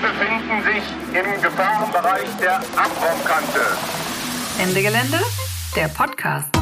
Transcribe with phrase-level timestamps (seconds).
[0.00, 0.82] Befinden sich
[1.14, 3.60] im Gefahrenbereich der Abraumkante.
[4.58, 5.20] Ende Gelände,
[5.76, 6.59] der Podcast.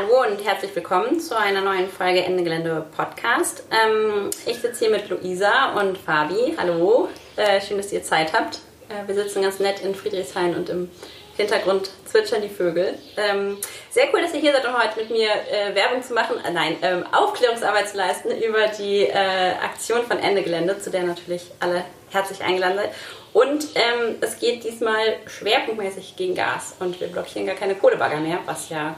[0.00, 3.64] Hallo und herzlich willkommen zu einer neuen Folge Ende Gelände Podcast.
[3.70, 6.54] Ähm, ich sitze hier mit Luisa und Fabi.
[6.56, 8.60] Hallo, äh, schön, dass ihr Zeit habt.
[8.88, 10.90] Äh, wir sitzen ganz nett in Friedrichshain und im
[11.36, 12.94] Hintergrund zwitschern die Vögel.
[13.18, 13.58] Ähm,
[13.90, 16.50] sehr cool, dass ihr hier seid, um heute mit mir äh, Werbung zu machen, äh,
[16.50, 21.42] nein, ähm, Aufklärungsarbeit zu leisten über die äh, Aktion von Ende Gelände, zu der natürlich
[21.60, 22.90] alle herzlich eingeladen seid.
[23.34, 28.38] Und ähm, es geht diesmal schwerpunktmäßig gegen Gas und wir blockieren gar keine Kohlebagger mehr,
[28.46, 28.96] was ja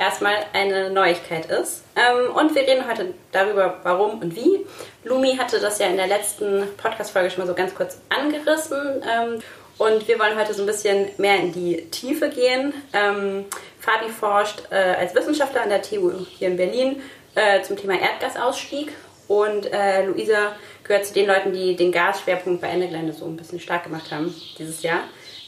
[0.00, 1.84] erstmal eine Neuigkeit ist.
[1.94, 4.66] Ähm, und wir reden heute darüber, warum und wie.
[5.04, 9.02] Lumi hatte das ja in der letzten Podcast-Folge schon mal so ganz kurz angerissen.
[9.08, 9.42] Ähm,
[9.78, 12.72] und wir wollen heute so ein bisschen mehr in die Tiefe gehen.
[12.92, 13.44] Ähm,
[13.78, 17.02] Fabi forscht äh, als Wissenschaftler an der TU hier in Berlin
[17.34, 18.92] äh, zum Thema Erdgasausstieg.
[19.28, 23.36] Und äh, Luisa gehört zu den Leuten, die den Gasschwerpunkt bei Ende Gelände so ein
[23.36, 25.00] bisschen stark gemacht haben dieses Jahr.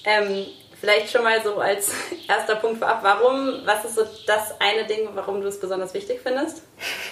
[0.05, 0.47] Ähm,
[0.83, 1.93] Vielleicht schon mal so als
[2.29, 6.19] erster Punkt vorab, warum, was ist so das eine Ding, warum du es besonders wichtig
[6.21, 6.63] findest?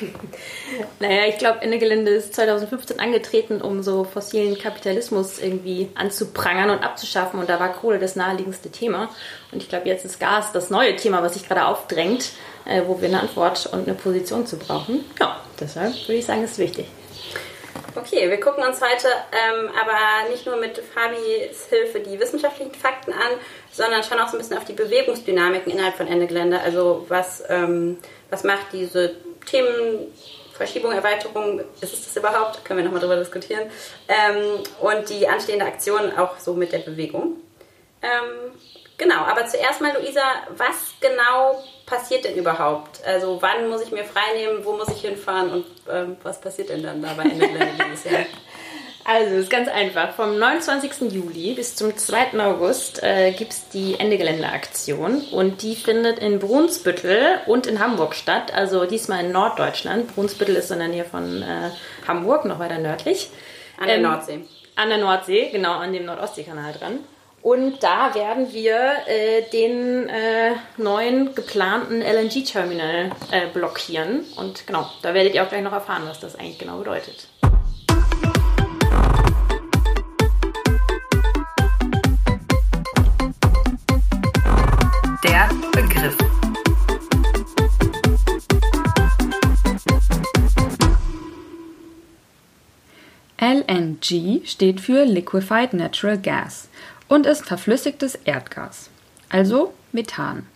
[0.98, 6.82] naja, ich glaube, Ende Gelände ist 2015 angetreten, um so fossilen Kapitalismus irgendwie anzuprangern und
[6.82, 7.38] abzuschaffen.
[7.38, 9.08] Und da war Kohle das naheliegendste Thema.
[9.52, 12.32] Und ich glaube, jetzt ist Gas das neue Thema, was sich gerade aufdrängt,
[12.64, 15.04] äh, wo wir eine Antwort und eine Position zu brauchen.
[15.20, 16.86] Ja, deshalb würde ich sagen, ist wichtig.
[17.96, 23.12] Okay, wir gucken uns heute ähm, aber nicht nur mit Fabis Hilfe die wissenschaftlichen Fakten
[23.12, 23.32] an,
[23.72, 26.60] sondern schauen auch so ein bisschen auf die Bewegungsdynamiken innerhalb von Ende Gelände.
[26.60, 27.98] Also was, ähm,
[28.30, 30.12] was macht diese Themen,
[30.52, 32.64] Verschiebung, Erweiterung, ist es das überhaupt?
[32.64, 33.68] Können wir nochmal drüber diskutieren.
[34.06, 37.38] Ähm, und die anstehende Aktion auch so mit der Bewegung.
[38.02, 38.52] Ähm,
[38.98, 43.04] genau, aber zuerst mal, Luisa, was genau passiert denn überhaupt?
[43.04, 46.82] Also wann muss ich mir freinehmen, wo muss ich hinfahren und ähm, was passiert denn
[46.82, 48.24] dann da bei Ende Gelände dieses Jahr?
[49.02, 50.12] Also, es ist ganz einfach.
[50.12, 51.10] Vom 29.
[51.10, 52.38] Juli bis zum 2.
[52.38, 58.14] August äh, gibt es die Ende Gelände-Aktion und die findet in Brunsbüttel und in Hamburg
[58.14, 58.52] statt.
[58.54, 60.14] Also diesmal in Norddeutschland.
[60.14, 61.70] Brunsbüttel ist in der Nähe von äh,
[62.06, 63.30] Hamburg, noch weiter nördlich.
[63.78, 64.44] An der ähm, Nordsee.
[64.76, 67.00] An der Nordsee, genau, an dem Nordostseekanal dran.
[67.42, 74.26] Und da werden wir äh, den äh, neuen geplanten LNG-Terminal äh, blockieren.
[74.36, 77.28] Und genau, da werdet ihr auch gleich noch erfahren, was das eigentlich genau bedeutet.
[85.24, 86.16] Der Begriff.
[93.40, 96.68] LNG steht für Liquefied Natural Gas
[97.10, 98.88] und ist verflüssigtes Erdgas,
[99.28, 100.46] also Methan.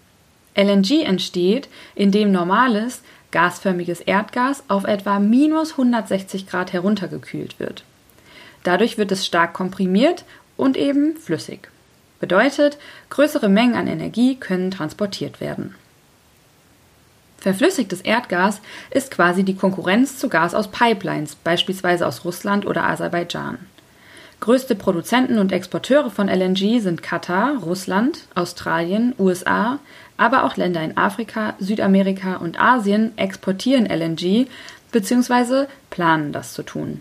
[0.54, 7.82] LNG entsteht, indem normales, gasförmiges Erdgas auf etwa minus 160 Grad heruntergekühlt wird.
[8.62, 10.24] Dadurch wird es stark komprimiert
[10.56, 11.68] und eben flüssig.
[12.20, 12.78] Bedeutet,
[13.10, 15.74] größere Mengen an Energie können transportiert werden.
[17.38, 18.60] Verflüssigtes Erdgas
[18.92, 23.58] ist quasi die Konkurrenz zu Gas aus Pipelines, beispielsweise aus Russland oder Aserbaidschan.
[24.40, 29.78] Größte Produzenten und Exporteure von LNG sind Katar, Russland, Australien, USA,
[30.16, 34.46] aber auch Länder in Afrika, Südamerika und Asien exportieren LNG
[34.92, 35.66] bzw.
[35.90, 37.00] planen das zu tun.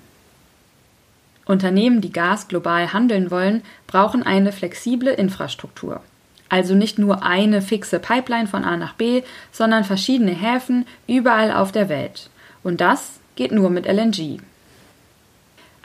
[1.46, 6.02] Unternehmen, die Gas global handeln wollen, brauchen eine flexible Infrastruktur.
[6.50, 11.72] Also nicht nur eine fixe Pipeline von A nach B, sondern verschiedene Häfen überall auf
[11.72, 12.30] der Welt.
[12.64, 14.40] Und das geht nur mit LNG.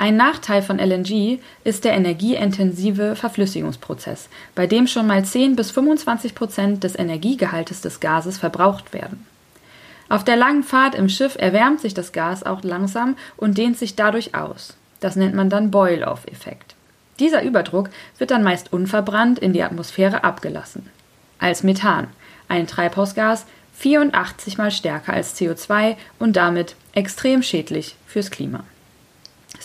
[0.00, 6.36] Ein Nachteil von LNG ist der energieintensive Verflüssigungsprozess, bei dem schon mal 10 bis 25
[6.36, 9.26] Prozent des Energiegehaltes des Gases verbraucht werden.
[10.08, 13.96] Auf der langen Fahrt im Schiff erwärmt sich das Gas auch langsam und dehnt sich
[13.96, 14.76] dadurch aus.
[15.00, 16.76] Das nennt man dann Boil-off-Effekt.
[17.18, 20.88] Dieser Überdruck wird dann meist unverbrannt in die Atmosphäre abgelassen.
[21.40, 22.06] Als Methan,
[22.46, 28.64] ein Treibhausgas 84 mal stärker als CO2 und damit extrem schädlich fürs Klima.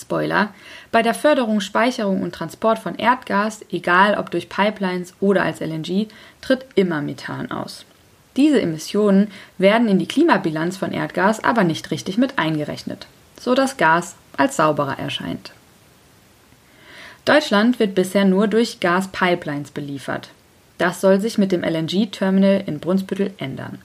[0.03, 0.53] Spoiler,
[0.91, 6.07] bei der Förderung, Speicherung und Transport von Erdgas, egal ob durch Pipelines oder als LNG,
[6.41, 7.85] tritt immer Methan aus.
[8.37, 13.07] Diese Emissionen werden in die Klimabilanz von Erdgas aber nicht richtig mit eingerechnet,
[13.39, 15.51] so dass Gas als sauberer erscheint.
[17.25, 20.29] Deutschland wird bisher nur durch Gaspipelines beliefert.
[20.77, 23.79] Das soll sich mit dem LNG-Terminal in Brunsbüttel ändern.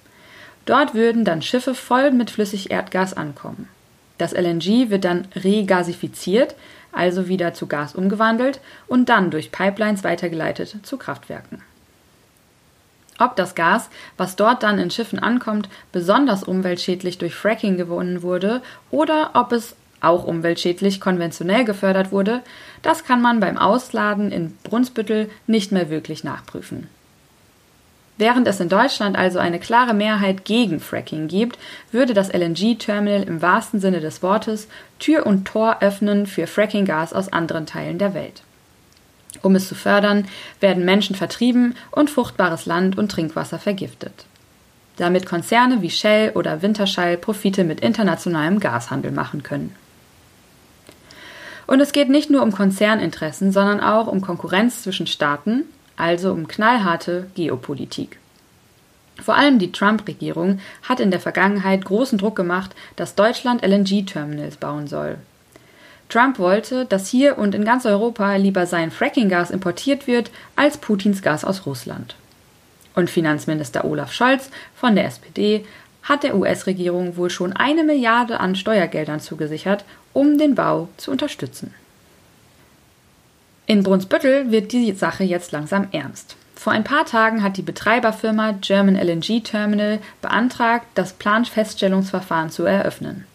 [0.65, 3.69] Dort würden dann Schiffe voll mit Flüssigerdgas ankommen.
[4.19, 6.55] Das LNG wird dann regasifiziert,
[6.93, 11.63] also wieder zu Gas umgewandelt und dann durch Pipelines weitergeleitet zu Kraftwerken.
[13.19, 18.63] Ob das Gas, was dort dann in Schiffen ankommt, besonders umweltschädlich durch Fracking gewonnen wurde
[18.91, 22.43] oder ob es auch umweltschädlich konventionell gefördert wurde,
[22.83, 26.89] das kann man beim Ausladen in Brunsbüttel nicht mehr wirklich nachprüfen.
[28.19, 31.57] Während es in Deutschland also eine klare Mehrheit gegen Fracking gibt,
[31.93, 34.67] würde das LNG-Terminal im wahrsten Sinne des Wortes
[34.99, 38.43] Tür und Tor öffnen für Fracking-Gas aus anderen Teilen der Welt.
[39.43, 40.27] Um es zu fördern,
[40.59, 44.27] werden Menschen vertrieben und fruchtbares Land und Trinkwasser vergiftet.
[44.97, 49.77] Damit Konzerne wie Shell oder Wintershall Profite mit internationalem Gashandel machen können.
[51.69, 55.65] Und es geht nicht nur um Konzerninteressen, sondern auch um Konkurrenz zwischen Staaten,
[55.99, 58.19] also um knallharte Geopolitik.
[59.21, 64.87] Vor allem die Trump-Regierung hat in der Vergangenheit großen Druck gemacht, dass Deutschland LNG-Terminals bauen
[64.87, 65.19] soll.
[66.09, 71.21] Trump wollte, dass hier und in ganz Europa lieber sein Fracking-Gas importiert wird als Putins
[71.21, 72.15] Gas aus Russland.
[72.95, 75.67] Und Finanzminister Olaf Scholz von der SPD
[76.03, 79.85] hat der US-Regierung wohl schon eine Milliarde an Steuergeldern zugesichert,
[80.15, 81.75] um den Bau zu unterstützen.
[83.71, 86.37] In Brunsbüttel wird die Sache jetzt langsam ernst.
[86.55, 93.27] Vor ein paar Tagen hat die Betreiberfirma German LNG Terminal beantragt, das Planfeststellungsverfahren zu eröffnen.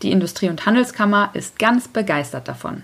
[0.00, 2.82] Die Industrie- und Handelskammer ist ganz begeistert davon.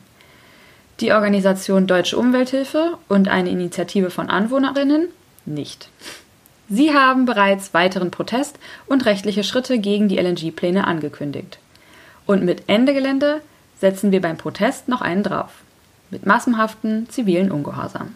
[1.01, 5.09] Die Organisation Deutsche Umwelthilfe und eine Initiative von Anwohnerinnen
[5.47, 5.89] nicht.
[6.69, 11.61] Sie haben bereits weiteren Protest und rechtliche Schritte gegen die LNG-Pläne angekündigt.
[12.27, 13.41] Und mit Ende Gelände
[13.79, 15.63] setzen wir beim Protest noch einen drauf
[16.11, 18.15] mit massenhaften zivilen Ungehorsam.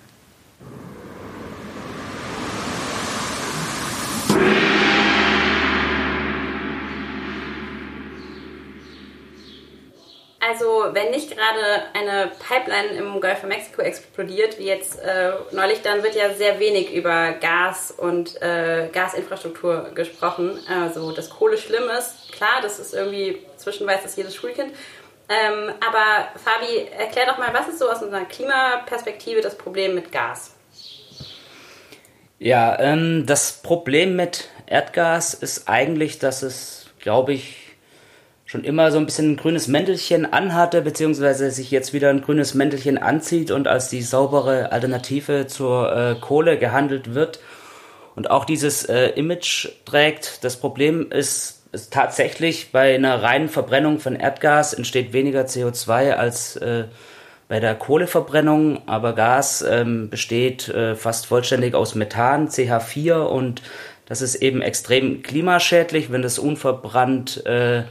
[10.47, 15.81] Also wenn nicht gerade eine Pipeline im Golf von Mexiko explodiert, wie jetzt äh, neulich,
[15.81, 20.59] dann wird ja sehr wenig über Gas und äh, Gasinfrastruktur gesprochen.
[20.69, 24.73] Also dass Kohle schlimm ist, klar, das ist irgendwie zwischenweise das jedes Schulkind.
[25.29, 30.13] Ähm, aber Fabi, erklär doch mal, was ist so aus unserer Klimaperspektive das Problem mit
[30.13, 30.55] Gas?
[32.39, 37.65] Ja, ähm, das Problem mit Erdgas ist eigentlich, dass es, glaube ich,
[38.45, 42.55] schon immer so ein bisschen ein grünes Mäntelchen anhatte, beziehungsweise sich jetzt wieder ein grünes
[42.55, 47.41] Mäntelchen anzieht und als die saubere Alternative zur äh, Kohle gehandelt wird
[48.15, 50.45] und auch dieses äh, Image trägt.
[50.45, 56.57] Das Problem ist ist tatsächlich bei einer reinen Verbrennung von Erdgas entsteht weniger CO2 als
[56.57, 56.85] äh,
[57.49, 63.63] bei der Kohleverbrennung, aber Gas ähm, besteht äh, fast vollständig aus Methan, CH4 und
[64.07, 67.85] das ist eben extrem klimaschädlich, wenn das unverbrannt äh,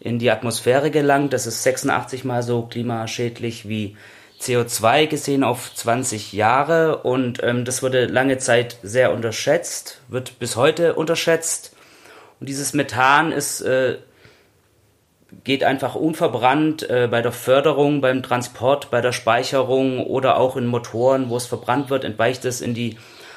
[0.00, 1.32] in die Atmosphäre gelangt.
[1.32, 3.96] Das ist 86 mal so klimaschädlich wie
[4.40, 10.56] CO2 gesehen auf 20 Jahre und ähm, das wurde lange Zeit sehr unterschätzt, wird bis
[10.56, 11.73] heute unterschätzt.
[12.40, 13.96] Und dieses Methan ist, äh,
[15.42, 20.66] geht einfach unverbrannt äh, bei der Förderung, beim Transport, bei der Speicherung oder auch in
[20.66, 22.96] Motoren, wo es verbrannt wird, entweicht es in die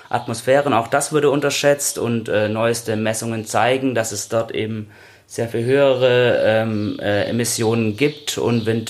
[0.10, 0.66] Atmosphäre.
[0.66, 4.90] Und auch das würde unterschätzt und äh, neueste Messungen zeigen, dass es dort eben
[5.26, 8.38] sehr viel höhere ähm, äh, Emissionen gibt.
[8.38, 8.86] Und wenn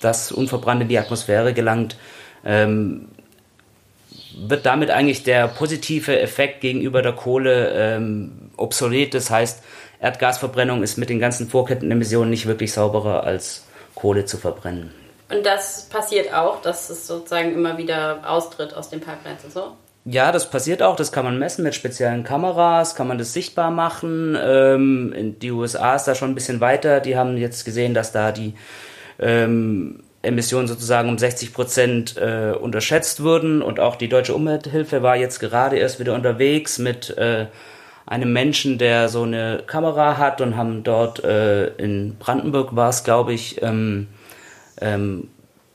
[0.00, 1.96] das unverbrannt in die Atmosphäre gelangt,
[2.44, 3.08] ähm,
[4.34, 9.14] wird damit eigentlich der positive Effekt gegenüber der Kohle ähm, obsolet.
[9.14, 9.62] Das heißt,
[10.00, 14.92] Erdgasverbrennung ist mit den ganzen Vorkettenemissionen nicht wirklich sauberer als Kohle zu verbrennen.
[15.30, 19.76] Und das passiert auch, dass es sozusagen immer wieder austritt aus den Pipelines und so?
[20.04, 20.96] Ja, das passiert auch.
[20.96, 24.36] Das kann man messen mit speziellen Kameras, kann man das sichtbar machen.
[24.38, 27.00] Ähm, in die USA ist da schon ein bisschen weiter.
[27.00, 28.54] Die haben jetzt gesehen, dass da die
[29.20, 35.16] ähm, Emissionen sozusagen um 60 Prozent äh, unterschätzt wurden und auch die Deutsche Umwelthilfe war
[35.16, 37.46] jetzt gerade erst wieder unterwegs mit äh,
[38.06, 43.04] einem Menschen, der so eine Kamera hat und haben dort äh, in Brandenburg war es,
[43.04, 44.08] glaube ich, ähm,
[44.80, 45.28] ähm,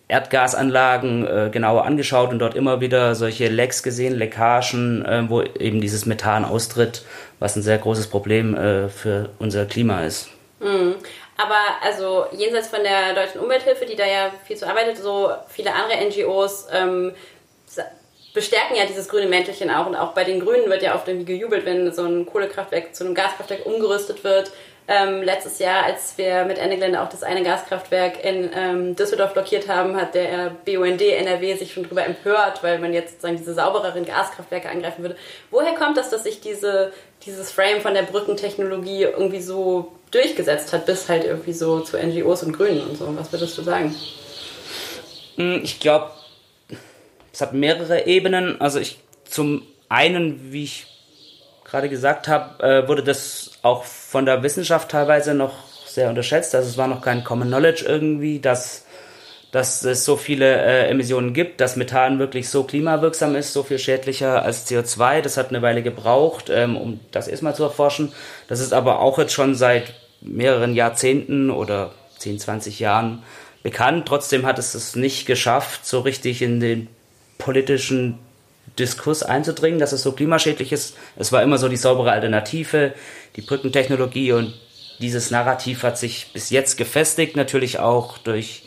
[0.09, 5.81] Erdgasanlagen äh, genauer angeschaut und dort immer wieder solche Lecks gesehen, Leckagen, äh, wo eben
[5.81, 7.03] dieses Methan austritt,
[7.39, 10.29] was ein sehr großes Problem äh, für unser Klima ist.
[10.59, 10.95] Mhm.
[11.37, 15.71] Aber also jenseits von der deutschen Umwelthilfe, die da ja viel zu arbeitet, so viele
[15.73, 17.11] andere NGOs ähm,
[18.37, 19.87] bestärken ja dieses grüne Mäntelchen auch.
[19.87, 23.03] Und auch bei den Grünen wird ja oft irgendwie gejubelt, wenn so ein Kohlekraftwerk zu
[23.03, 24.51] einem Gaskraftwerk umgerüstet wird.
[24.87, 29.33] Ähm, letztes Jahr, als wir mit Ende Gelände auch das eine Gaskraftwerk in ähm, Düsseldorf
[29.33, 33.55] blockiert haben, hat der BUND NRW sich schon darüber empört, weil man jetzt sozusagen diese
[33.55, 35.17] saubereren Gaskraftwerke angreifen würde.
[35.51, 36.93] Woher kommt das, dass sich diese,
[37.25, 42.43] dieses Frame von der Brückentechnologie irgendwie so durchgesetzt hat, bis halt irgendwie so zu NGOs
[42.43, 43.13] und Grünen und so.
[43.17, 43.93] Was würdest du sagen?
[45.35, 46.11] Hm, Ich glaube,
[47.37, 48.59] es hat mehrere Ebenen.
[48.59, 50.87] Also ich zum einen, wie ich
[51.65, 55.53] gerade gesagt habe, äh, wurde das auch von der Wissenschaft teilweise noch
[55.85, 56.55] sehr unterschätzt.
[56.55, 58.87] Also es war noch kein Common Knowledge irgendwie, dass,
[59.51, 63.77] dass es so viele äh, Emissionen gibt, dass Methan wirklich so klimawirksam ist, so viel
[63.77, 65.21] schädlicher als CO2.
[65.21, 68.13] Das hat eine Weile gebraucht, ähm, um das erstmal zu erforschen.
[68.47, 73.21] Das ist aber auch jetzt schon seit mehreren Jahrzehnten oder 10, 20 Jahren
[73.61, 74.07] bekannt.
[74.07, 76.87] Trotzdem hat es es nicht geschafft, so richtig in den
[77.37, 78.19] politischen
[78.77, 80.95] Diskurs einzudringen, dass es so klimaschädlich ist.
[81.15, 82.93] Es war immer so die saubere Alternative,
[83.35, 84.53] die Brückentechnologie und
[84.99, 88.63] dieses Narrativ hat sich bis jetzt gefestigt, natürlich auch durch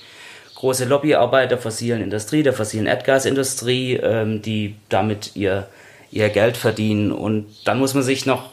[0.55, 5.69] große Lobbyarbeit der fossilen Industrie, der fossilen Erdgasindustrie, ähm, die damit ihr,
[6.11, 7.13] ihr Geld verdienen.
[7.13, 8.51] Und dann muss man sich noch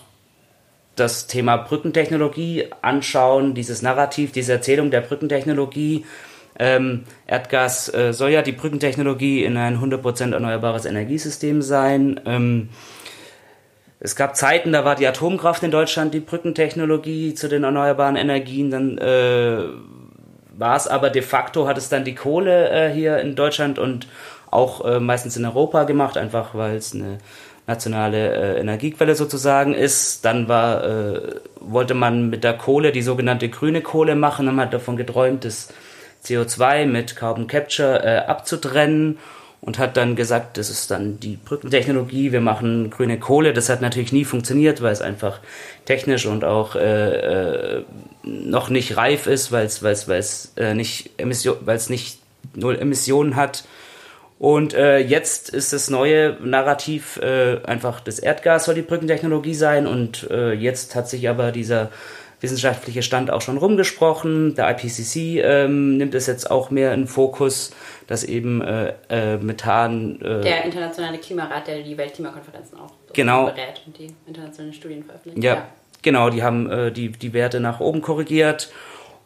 [0.95, 6.05] das Thema Brückentechnologie anschauen, dieses Narrativ, diese Erzählung der Brückentechnologie.
[6.59, 12.19] Ähm, Erdgas äh, soll ja die Brückentechnologie in ein 100% erneuerbares Energiesystem sein.
[12.25, 12.69] Ähm,
[13.99, 18.69] es gab Zeiten, da war die Atomkraft in Deutschland die Brückentechnologie zu den erneuerbaren Energien.
[18.69, 19.63] Dann äh,
[20.57, 24.07] war es aber de facto, hat es dann die Kohle äh, hier in Deutschland und
[24.51, 27.17] auch äh, meistens in Europa gemacht, einfach weil es eine
[27.67, 30.23] nationale äh, Energiequelle sozusagen ist.
[30.25, 31.21] Dann war, äh,
[31.59, 35.69] wollte man mit der Kohle die sogenannte grüne Kohle machen, man hat davon geträumt, das
[36.27, 39.17] CO2 mit Carbon Capture äh, abzutrennen
[39.61, 43.53] und hat dann gesagt, das ist dann die Brückentechnologie, wir machen grüne Kohle.
[43.53, 45.39] Das hat natürlich nie funktioniert, weil es einfach
[45.85, 47.83] technisch und auch äh, äh,
[48.23, 52.19] noch nicht reif ist, weil es äh, nicht weil es nicht
[52.53, 53.65] null Emissionen hat.
[54.39, 59.87] Und äh, jetzt ist das neue Narrativ äh, einfach das Erdgas soll die Brückentechnologie sein
[59.87, 61.89] und äh, jetzt hat sich aber dieser
[62.39, 64.53] wissenschaftliche Stand auch schon rumgesprochen.
[64.53, 67.71] Der IPCC ähm, nimmt es jetzt auch mehr in Fokus,
[68.05, 70.21] dass eben äh, äh, Methan.
[70.21, 73.45] Äh, Der internationale Klimarat, der die Weltklimakonferenzen auch Genau.
[73.45, 75.43] berät und die internationalen Studien veröffentlicht.
[75.43, 75.65] ja,
[76.03, 78.69] genau, die haben äh, die, die Werte nach oben korrigiert.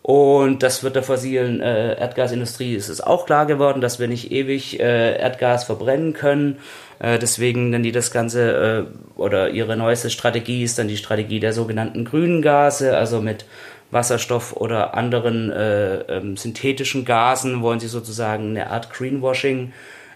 [0.04, 4.32] Und das wird der fossilen äh, Erdgasindustrie ist es auch klar geworden, dass wir nicht
[4.32, 6.58] ewig äh, Erdgas verbrennen können.
[6.98, 11.40] Äh, deswegen nennen die das Ganze äh, oder ihre neueste Strategie ist dann die Strategie
[11.40, 13.46] der sogenannten grünen Gase, also mit
[13.92, 19.74] Wasserstoff oder anderen äh, ähm, synthetischen Gasen wollen sie sozusagen eine Art Greenwashing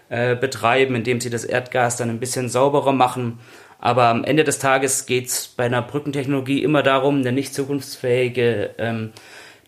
[0.08, 3.38] äh, betreiben, indem sie das Erdgas dann ein bisschen sauberer machen.
[3.78, 8.70] Aber am Ende des Tages geht es bei einer Brückentechnologie immer darum, eine nicht zukunftsfähige
[8.78, 9.12] ähm,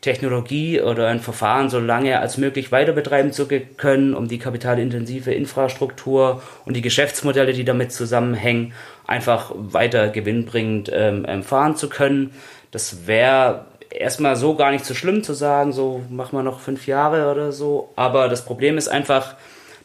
[0.00, 5.32] Technologie oder ein Verfahren so lange als möglich weiter betreiben zu können, um die kapitalintensive
[5.32, 8.72] Infrastruktur und die Geschäftsmodelle, die damit zusammenhängen,
[9.06, 12.32] einfach weiter gewinnbringend ähm, fahren zu können.
[12.70, 16.86] Das wäre erstmal so gar nicht so schlimm zu sagen, so machen wir noch fünf
[16.86, 17.92] Jahre oder so.
[17.96, 19.34] Aber das Problem ist einfach,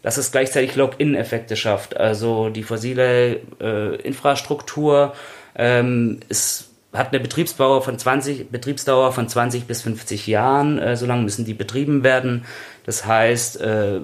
[0.01, 1.97] dass es gleichzeitig Lock-in-Effekte schafft.
[1.97, 5.13] Also die fossile äh, Infrastruktur
[5.55, 11.05] ähm, ist hat eine Betriebsdauer von 20, Betriebsdauer von 20 bis 50 Jahren, äh, so
[11.05, 12.45] lange müssen die betrieben werden.
[12.85, 13.99] Das heißt, äh,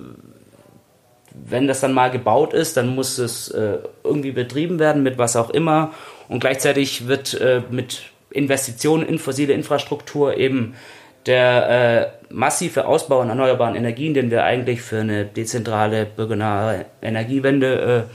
[1.34, 5.36] wenn das dann mal gebaut ist, dann muss es äh, irgendwie betrieben werden, mit was
[5.36, 5.94] auch immer.
[6.28, 10.76] Und gleichzeitig wird äh, mit Investitionen in fossile Infrastruktur eben
[11.26, 18.08] der äh, massive Ausbau an erneuerbaren Energien, den wir eigentlich für eine dezentrale bürgernahe Energiewende
[18.08, 18.14] äh,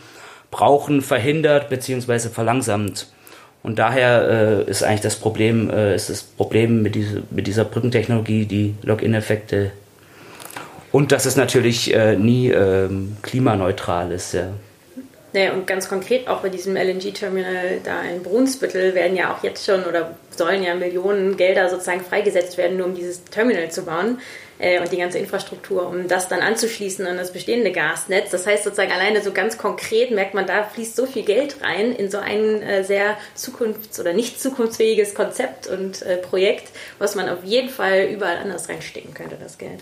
[0.50, 2.28] brauchen, verhindert bzw.
[2.30, 3.08] verlangsamt.
[3.64, 7.64] Und daher äh, ist eigentlich das Problem, äh, ist das Problem mit, diese, mit dieser
[7.64, 9.73] Brückentechnologie die Login-Effekte
[10.92, 14.35] und dass es natürlich äh, nie ähm, klimaneutral ist.
[14.35, 14.50] Ja.
[15.33, 19.64] Naja, und ganz konkret auch bei diesem LNG-Terminal da in Brunsbüttel werden ja auch jetzt
[19.64, 24.18] schon oder sollen ja Millionen Gelder sozusagen freigesetzt werden, nur um dieses Terminal zu bauen
[24.58, 28.30] äh, und die ganze Infrastruktur, um das dann anzuschließen an das bestehende Gasnetz.
[28.30, 31.92] Das heißt sozusagen alleine so ganz konkret merkt man, da fließt so viel Geld rein
[31.92, 36.68] in so ein äh, sehr zukunfts- oder nicht zukunftsfähiges Konzept und äh, Projekt,
[36.99, 39.80] was man auf jeden Fall überall anders reinstecken könnte, das Geld.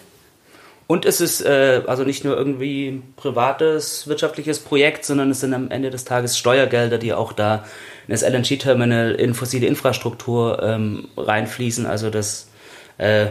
[0.86, 5.54] Und es ist äh, also nicht nur irgendwie ein privates wirtschaftliches Projekt, sondern es sind
[5.54, 7.64] am Ende des Tages Steuergelder, die auch da
[8.06, 11.86] in das LNG-Terminal in fossile Infrastruktur ähm, reinfließen.
[11.86, 12.50] Also das
[12.98, 13.28] äh,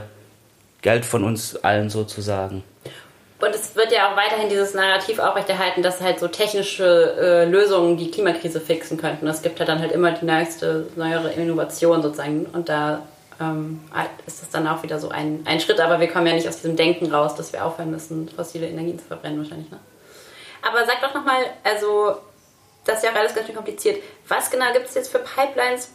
[0.82, 2.64] Geld von uns allen sozusagen.
[3.40, 7.98] Und es wird ja auch weiterhin dieses Narrativ aufrechterhalten, dass halt so technische äh, Lösungen
[7.98, 9.28] die Klimakrise fixen könnten.
[9.28, 12.46] Es gibt ja dann halt immer die neueste, neuere Innovation sozusagen.
[12.46, 13.02] Und da
[13.40, 13.82] ähm,
[14.28, 15.80] ist das dann auch wieder so ein, ein Schritt.
[15.80, 19.00] Aber wir kommen ja nicht aus diesem Denken raus, dass wir aufhören müssen, fossile Energien
[19.00, 19.72] zu verbrennen wahrscheinlich.
[19.72, 19.80] Ne?
[20.62, 22.18] Aber sag doch nochmal, also
[22.86, 24.02] das ist ja auch alles ganz schön kompliziert.
[24.28, 25.92] Was genau gibt es jetzt für Pipelines?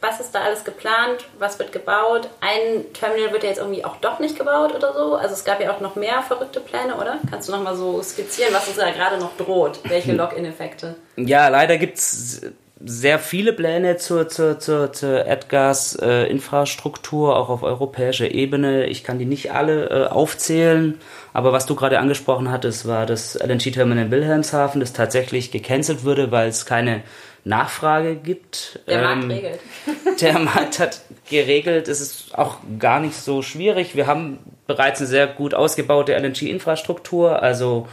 [0.00, 1.26] Was ist da alles geplant?
[1.38, 2.28] Was wird gebaut?
[2.40, 5.16] Ein Terminal wird ja jetzt irgendwie auch doch nicht gebaut oder so.
[5.16, 7.18] Also es gab ja auch noch mehr verrückte Pläne, oder?
[7.28, 9.80] Kannst du noch mal so skizzieren, was uns da gerade noch droht?
[9.84, 10.96] Welche Login-Effekte?
[11.16, 12.42] Ja, leider gibt es
[12.82, 18.86] sehr viele Pläne zur, zur, zur, zur Erdgas-Infrastruktur, auch auf europäischer Ebene.
[18.86, 20.98] Ich kann die nicht alle äh, aufzählen,
[21.34, 26.32] aber was du gerade angesprochen hattest, war das LNG-Terminal in Wilhelmshaven, das tatsächlich gecancelt wurde,
[26.32, 27.02] weil es keine
[27.44, 28.80] Nachfrage gibt.
[28.86, 29.60] Der Markt ähm, regelt.
[30.20, 31.88] Der Markt hat geregelt.
[31.88, 33.96] Es ist auch gar nicht so schwierig.
[33.96, 37.88] Wir haben bereits eine sehr gut ausgebaute LNG-Infrastruktur, also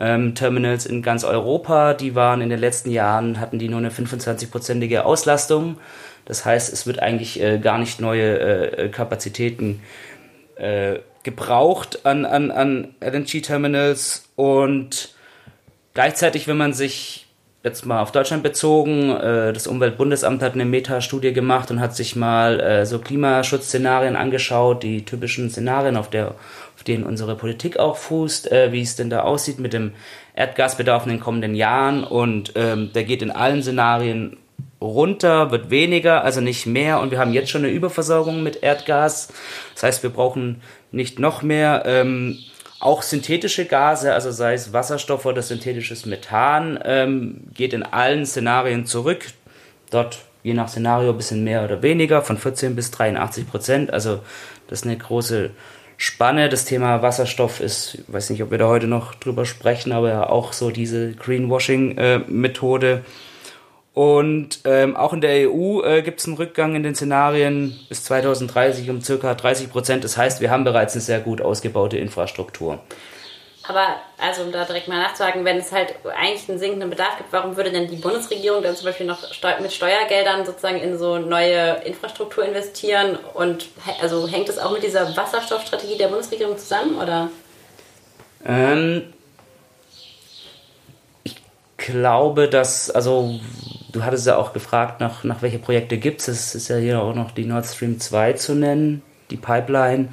[0.00, 1.94] ähm, Terminals in ganz Europa.
[1.94, 5.78] Die waren in den letzten Jahren, hatten die nur eine 25-prozentige Auslastung.
[6.24, 9.80] Das heißt, es wird eigentlich äh, gar nicht neue äh, Kapazitäten
[10.56, 15.14] äh, gebraucht an, an, an LNG-Terminals und
[15.94, 17.26] gleichzeitig, wenn man sich
[17.66, 22.14] jetzt mal auf Deutschland bezogen, äh, das Umweltbundesamt hat eine Metastudie gemacht und hat sich
[22.14, 26.36] mal äh, so Klimaschutzszenarien angeschaut, die typischen Szenarien, auf der
[26.88, 29.92] denen unsere Politik auch fußt, äh, wie es denn da aussieht mit dem
[30.34, 32.04] Erdgasbedarf in den kommenden Jahren.
[32.04, 34.36] Und ähm, der geht in allen Szenarien
[34.80, 37.00] runter, wird weniger, also nicht mehr.
[37.00, 39.28] Und wir haben jetzt schon eine Überversorgung mit Erdgas.
[39.74, 40.62] Das heißt, wir brauchen
[40.92, 41.82] nicht noch mehr.
[41.86, 42.38] Ähm,
[42.78, 48.84] auch synthetische Gase, also sei es Wasserstoff oder synthetisches Methan, ähm, geht in allen Szenarien
[48.84, 49.26] zurück.
[49.90, 53.92] Dort je nach Szenario ein bisschen mehr oder weniger, von 14 bis 83 Prozent.
[53.92, 54.20] Also
[54.68, 55.50] das ist eine große
[55.96, 56.48] Spanne.
[56.48, 60.08] Das Thema Wasserstoff ist, ich weiß nicht, ob wir da heute noch drüber sprechen, aber
[60.08, 63.02] ja auch so diese Greenwashing-Methode.
[63.94, 68.04] Und ähm, auch in der EU äh, gibt es einen Rückgang in den Szenarien bis
[68.04, 70.04] 2030 um circa 30 Prozent.
[70.04, 72.80] Das heißt, wir haben bereits eine sehr gut ausgebaute Infrastruktur.
[73.68, 77.32] Aber also um da direkt mal nachzuhaken, wenn es halt eigentlich einen sinkenden Bedarf gibt,
[77.32, 79.20] warum würde denn die Bundesregierung dann zum Beispiel noch
[79.60, 83.18] mit Steuergeldern sozusagen in so neue Infrastruktur investieren?
[83.34, 83.66] Und
[84.00, 87.28] also hängt es auch mit dieser Wasserstoffstrategie der Bundesregierung zusammen oder?
[88.46, 89.12] Ähm,
[91.24, 91.36] ich
[91.76, 93.40] glaube, dass, also
[93.92, 96.28] du hattest ja auch gefragt, nach, nach welche Projekte gibt es.
[96.28, 100.08] Es ist ja hier auch noch die Nord Stream 2 zu nennen, die Pipeline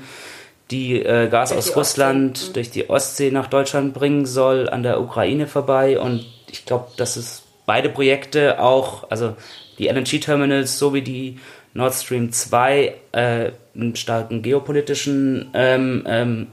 [0.74, 2.48] die äh, Gas durch aus die Russland.
[2.50, 2.54] Mhm.
[2.54, 6.00] durch die Ostsee nach Deutschland bringen soll, an der Ukraine vorbei.
[6.00, 9.36] Und ich glaube, dass es beide Projekte auch, also
[9.78, 11.40] die LNG-Terminals sowie die
[11.74, 16.48] Nord Stream 2 äh, einen starken geopolitischen ähm, ähm,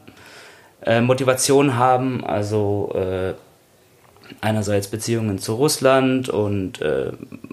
[0.84, 2.24] äh, Motivation haben.
[2.24, 3.34] Also äh,
[4.40, 7.12] einerseits Beziehungen zu Russland und äh,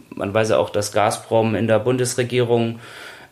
[0.10, 2.80] man weiß ja auch, dass Gazprom in der Bundesregierung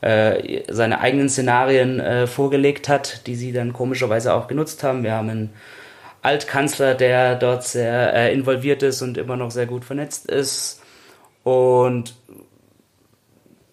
[0.06, 5.04] äh, seine eigenen Szenarien äh, vorgelegt hat, die sie dann komischerweise auch genutzt haben.
[5.04, 5.54] Wir haben einen
[6.22, 10.80] Altkanzler, der dort sehr äh, involviert ist und immer noch sehr gut vernetzt ist.
[11.44, 12.14] Und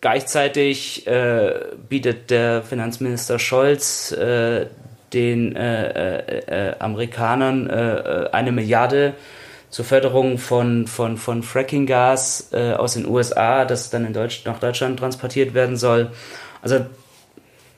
[0.01, 1.53] gleichzeitig äh,
[1.91, 4.69] bietet der Finanzminister Scholz äh,
[5.13, 9.13] den äh, Amerikanern eine Milliarde
[9.73, 14.61] zur Förderung von, von, von Fracking-Gas äh, aus den USA, das dann in Deutsch, nach
[14.61, 16.13] Deutschland transportiert werden soll.
[16.61, 16.85] Also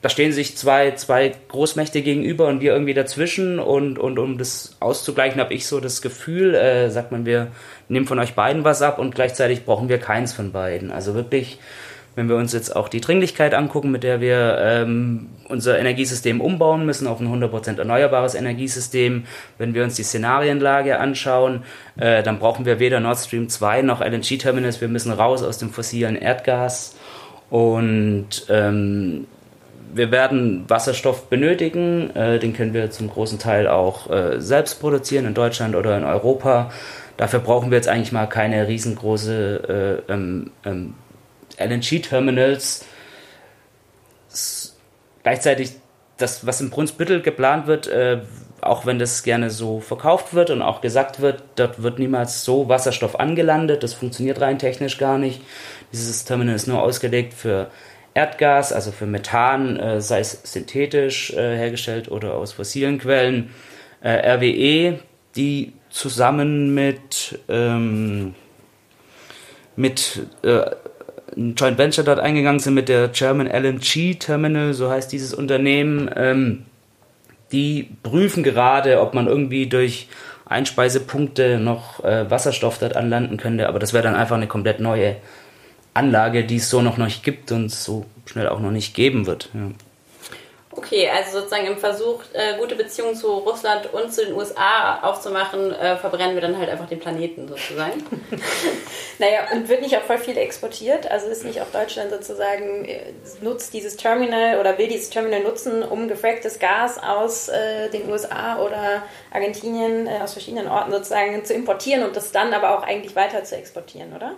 [0.03, 4.77] da stehen sich zwei, zwei Großmächte gegenüber und wir irgendwie dazwischen und, und um das
[4.81, 7.53] auszugleichen, habe ich so das Gefühl, äh, sagt man, wir
[7.89, 10.91] nehmen von euch beiden was ab und gleichzeitig brauchen wir keins von beiden.
[10.91, 11.61] Also wirklich
[12.17, 16.87] wenn wir uns jetzt auch die Dringlichkeit angucken, mit der wir ähm, unser Energiesystem umbauen
[16.87, 19.25] müssen auf ein 100% erneuerbares Energiesystem,
[19.59, 21.63] wenn wir uns die Szenarienlage anschauen,
[21.97, 24.81] äh, dann brauchen wir weder Nord Stream 2 noch LNG-Terminals.
[24.81, 26.97] Wir müssen raus aus dem fossilen Erdgas
[27.51, 29.27] und ähm,
[29.95, 32.15] wir werden Wasserstoff benötigen.
[32.15, 36.05] Äh, den können wir zum großen Teil auch äh, selbst produzieren in Deutschland oder in
[36.05, 36.71] Europa.
[37.17, 40.95] Dafür brauchen wir jetzt eigentlich mal keine riesengroße äh, ähm, ähm,
[41.59, 42.85] LNG-Terminals
[45.23, 45.73] gleichzeitig
[46.17, 48.21] das, was im Brunsbüttel geplant wird, äh,
[48.61, 52.69] auch wenn das gerne so verkauft wird und auch gesagt wird, dort wird niemals so
[52.69, 53.83] Wasserstoff angelandet.
[53.83, 55.43] Das funktioniert rein technisch gar nicht.
[55.93, 57.71] Dieses Terminal ist nur ausgelegt für
[58.15, 63.51] Erdgas, also für Methan, äh, sei es synthetisch äh, hergestellt oder aus fossilen Quellen.
[64.01, 65.01] Äh, RWE,
[65.35, 68.35] die zusammen mit, ähm,
[69.77, 70.71] mit äh,
[71.37, 76.11] ein Joint Venture dort eingegangen sind mit der German LNG Terminal, so heißt dieses Unternehmen.
[76.15, 76.65] Ähm,
[77.53, 80.09] die prüfen gerade, ob man irgendwie durch
[80.47, 85.17] Einspeisepunkte noch äh, Wasserstoff dort anlanden könnte, aber das wäre dann einfach eine komplett neue
[85.95, 89.51] Anlage, die es so noch nicht gibt und so schnell auch noch nicht geben wird.
[89.55, 89.71] Ja.
[90.77, 95.73] Okay, also sozusagen im Versuch, äh, gute Beziehungen zu Russland und zu den USA aufzumachen,
[95.73, 98.05] äh, verbrennen wir dann halt einfach den Planeten sozusagen.
[99.21, 101.09] Naja, und wird nicht auch voll viel exportiert?
[101.09, 105.85] Also ist nicht auch Deutschland sozusagen, äh, nutzt dieses Terminal oder will dieses Terminal nutzen,
[105.85, 111.55] um gefracktes Gas aus äh, den USA oder Argentinien, äh, aus verschiedenen Orten sozusagen zu
[111.55, 114.35] importieren und das dann aber auch eigentlich weiter zu exportieren, oder?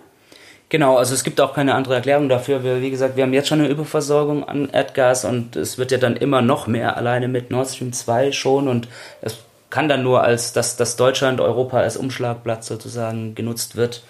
[0.69, 2.63] Genau, also es gibt auch keine andere Erklärung dafür.
[2.63, 5.97] Wir, wie gesagt, wir haben jetzt schon eine Überversorgung an Erdgas und es wird ja
[5.97, 8.89] dann immer noch mehr, alleine mit Nord Stream 2 schon und
[9.21, 9.37] es
[9.69, 14.03] kann dann nur als, dass, dass Deutschland, Europa als Umschlagplatz sozusagen genutzt wird,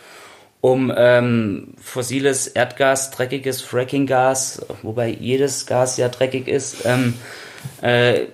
[0.62, 7.13] um ähm, fossiles Erdgas, dreckiges Frackinggas, wobei jedes Gas ja dreckig ist, ähm,
[7.82, 8.26] äh,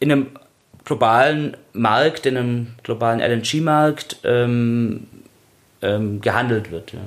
[0.00, 0.26] in einem
[0.84, 5.06] globalen Markt, in einem globalen LNG-Markt ähm,
[5.82, 6.92] ähm, gehandelt wird.
[6.92, 7.00] Ja.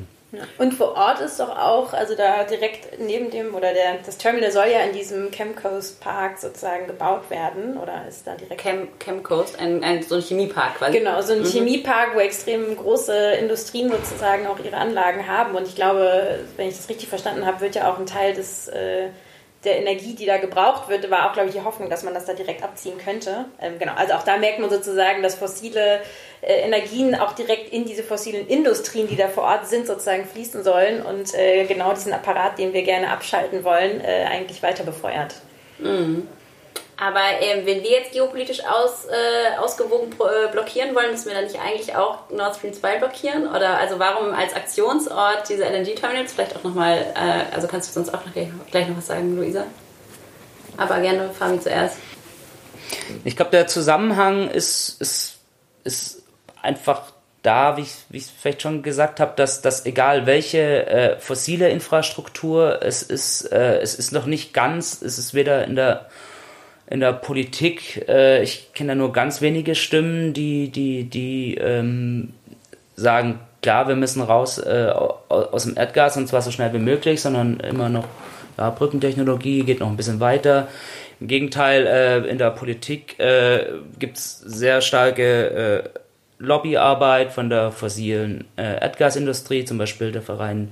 [0.58, 4.52] Und vor Ort ist doch auch, also da direkt neben dem, oder der, das Terminal
[4.52, 8.62] soll ja in diesem Chemcoast Park sozusagen gebaut werden, oder ist da direkt...
[8.62, 10.98] Chem, Chemcoast, ein, ein, so ein Chemiepark quasi.
[10.98, 15.56] Genau, so ein Chemiepark, wo extrem große Industrien sozusagen auch ihre Anlagen haben.
[15.56, 18.68] Und ich glaube, wenn ich das richtig verstanden habe, wird ja auch ein Teil des...
[18.68, 19.10] Äh,
[19.64, 22.26] der Energie, die da gebraucht wird, war auch, glaube ich, die Hoffnung, dass man das
[22.26, 23.46] da direkt abziehen könnte.
[23.62, 26.02] Ähm, genau, also auch da merkt man sozusagen, dass fossile
[26.42, 30.64] äh, Energien auch direkt in diese fossilen Industrien, die da vor Ort sind, sozusagen fließen
[30.64, 35.36] sollen und äh, genau diesen Apparat, den wir gerne abschalten wollen, äh, eigentlich weiter befeuert.
[35.80, 36.28] Mhm.
[37.04, 41.44] Aber äh, wenn wir jetzt geopolitisch aus, äh, ausgewogen äh, blockieren wollen, müssen wir dann
[41.44, 43.46] nicht eigentlich auch Nord Stream 2 blockieren?
[43.50, 46.32] Oder also warum als Aktionsort diese LNG-Terminals?
[46.32, 49.36] Vielleicht auch nochmal, äh, also kannst du sonst auch noch gleich, gleich noch was sagen,
[49.36, 49.66] Luisa?
[50.78, 51.98] Aber gerne Fabi zuerst.
[53.26, 55.40] Ich glaube, der Zusammenhang ist, ist,
[55.84, 56.24] ist
[56.62, 57.12] einfach
[57.42, 61.68] da, wie ich, wie ich vielleicht schon gesagt habe, dass, dass egal welche äh, fossile
[61.68, 66.08] Infrastruktur, es ist, äh, es ist noch nicht ganz, es ist weder in der
[66.94, 72.34] in der Politik, äh, ich kenne da nur ganz wenige Stimmen, die, die, die ähm,
[72.96, 74.92] sagen, klar, wir müssen raus äh,
[75.28, 78.08] aus dem Erdgas und zwar so schnell wie möglich, sondern immer noch,
[78.60, 80.68] ja, Brückentechnologie geht noch ein bisschen weiter.
[81.20, 83.66] Im Gegenteil, äh, in der Politik äh,
[83.98, 85.90] gibt es sehr starke äh,
[86.38, 90.72] Lobbyarbeit von der fossilen äh, Erdgasindustrie, zum Beispiel der Verein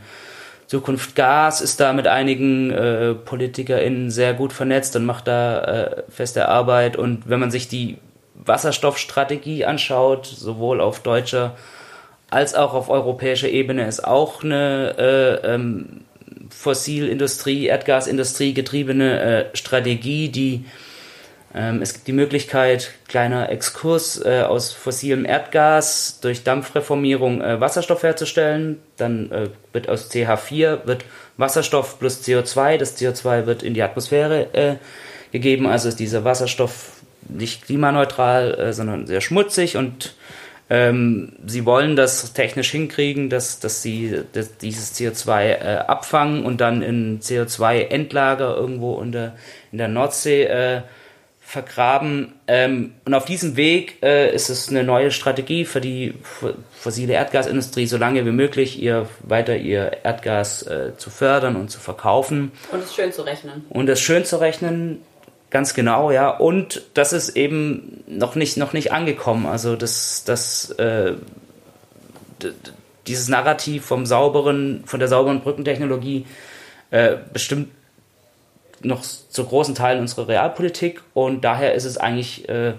[0.72, 6.04] Zukunft Gas ist da mit einigen äh, PolitikerInnen sehr gut vernetzt und macht da äh,
[6.08, 6.96] feste Arbeit.
[6.96, 7.98] Und wenn man sich die
[8.36, 11.58] Wasserstoffstrategie anschaut, sowohl auf deutscher
[12.30, 16.06] als auch auf europäischer Ebene, ist auch eine äh, ähm,
[16.50, 20.64] Fossilindustrie, Erdgasindustrie getriebene äh, Strategie, die
[21.82, 28.80] es gibt die Möglichkeit, kleiner Exkurs, äh, aus fossilem Erdgas durch Dampfreformierung äh, Wasserstoff herzustellen.
[28.98, 31.04] Dann äh, wird aus CH4 wird
[31.38, 32.78] Wasserstoff plus CO2.
[32.78, 34.76] Das CO2 wird in die Atmosphäre äh,
[35.32, 35.68] gegeben.
[35.68, 40.16] Also ist dieser Wasserstoff nicht klimaneutral, äh, sondern sehr schmutzig und
[40.70, 46.62] ähm, sie wollen das technisch hinkriegen, dass, dass sie dass dieses CO2 äh, abfangen und
[46.62, 49.36] dann in CO2-Endlager irgendwo in der,
[49.74, 50.82] in der Nordsee äh,
[51.52, 52.32] vergraben.
[52.48, 56.14] Ähm, und auf diesem Weg äh, ist es eine neue Strategie für die
[56.72, 61.82] fossile Erdgasindustrie, so lange wie möglich ihr weiter ihr Erdgas äh, zu fördern und zu
[61.82, 62.54] verkaufen.
[62.72, 63.66] Und es schön zu rechnen.
[63.70, 65.02] Und es schön zu rechnen,
[65.50, 66.30] ganz genau, ja.
[66.30, 69.46] Und das ist eben noch nicht, noch nicht angekommen.
[69.46, 71.16] Also das, das äh,
[73.08, 76.26] dieses Narrativ vom sauberen, von der sauberen Brückentechnologie
[76.92, 77.68] äh, bestimmt
[78.84, 82.74] noch zu großen Teilen unsere Realpolitik und daher ist es eigentlich äh,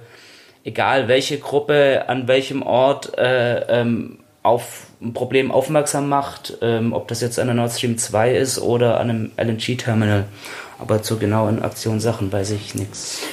[0.64, 7.08] egal, welche Gruppe an welchem Ort äh, ähm, auf ein Problem aufmerksam macht, ähm, ob
[7.08, 10.24] das jetzt an der Nord Stream 2 ist oder an einem LNG-Terminal.
[10.82, 13.22] Aber zu genauen Aktionssachen weiß ich nichts.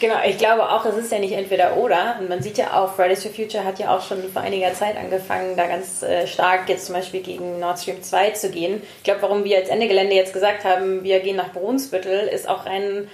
[0.00, 2.18] Genau, ich glaube auch, es ist ja nicht entweder oder.
[2.20, 4.96] Und man sieht ja auch, Fridays for Future hat ja auch schon vor einiger Zeit
[4.96, 8.80] angefangen, da ganz äh, stark jetzt zum Beispiel gegen Nord Stream 2 zu gehen.
[8.98, 12.48] Ich glaube, warum wir als Ende Gelände jetzt gesagt haben, wir gehen nach Brunsbüttel, ist
[12.48, 13.08] auch ein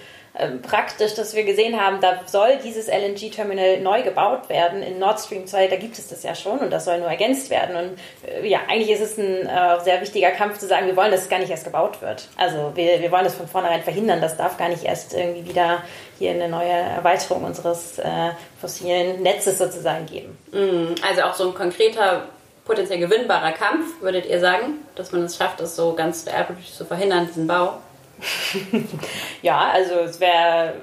[0.62, 4.83] praktisch, dass wir gesehen haben, da soll dieses LNG-Terminal neu gebaut werden.
[4.83, 7.51] In Nord Stream 2, da gibt es das ja schon und das soll nur ergänzt
[7.51, 7.77] werden.
[7.77, 11.12] Und äh, ja, eigentlich ist es ein äh, sehr wichtiger Kampf zu sagen, wir wollen,
[11.12, 12.27] dass es gar nicht erst gebaut wird.
[12.37, 14.20] Also wir, wir wollen das von vornherein verhindern.
[14.20, 15.85] Das darf gar nicht erst irgendwie wieder
[16.18, 20.37] hier eine neue Erweiterung unseres äh, fossilen Netzes sozusagen geben.
[20.51, 22.25] Mm, also auch so ein konkreter
[22.64, 26.85] potenziell gewinnbarer Kampf, würdet ihr sagen, dass man es schafft, das so ganz realpolitisch zu
[26.85, 27.79] verhindern, diesen Bau?
[29.42, 30.74] ja, also es wäre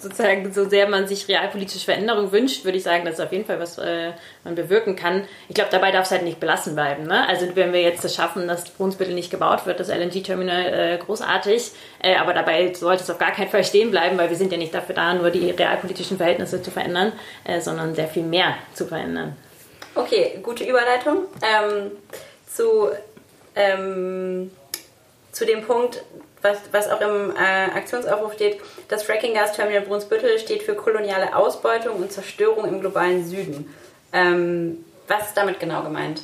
[0.00, 3.44] sozusagen, so sehr man sich realpolitische Veränderung wünscht, würde ich sagen, das ist auf jeden
[3.44, 4.12] Fall was äh,
[4.44, 5.26] man bewirken kann.
[5.48, 7.04] Ich glaube, dabei darf es halt nicht belassen bleiben.
[7.04, 7.26] Ne?
[7.28, 11.72] Also wenn wir jetzt das schaffen, dass Brunsbüttel nicht gebaut wird, das LNG-Terminal äh, großartig,
[12.02, 14.58] äh, aber dabei sollte es auf gar keinen Fall stehen bleiben, weil wir sind ja
[14.58, 17.12] nicht dafür da, nur die realpolitischen Verhältnisse zu verändern,
[17.44, 19.36] äh, sondern sehr viel mehr zu verändern.
[19.94, 21.90] Okay, gute Überleitung ähm,
[22.46, 22.90] zu,
[23.54, 24.50] ähm,
[25.32, 26.02] zu dem Punkt,
[26.46, 32.12] was, was auch im äh, Aktionsaufruf steht, das Fracking-Gas-Terminal Brunsbüttel steht für koloniale Ausbeutung und
[32.12, 33.72] Zerstörung im globalen Süden.
[34.12, 36.22] Ähm, was ist damit genau gemeint?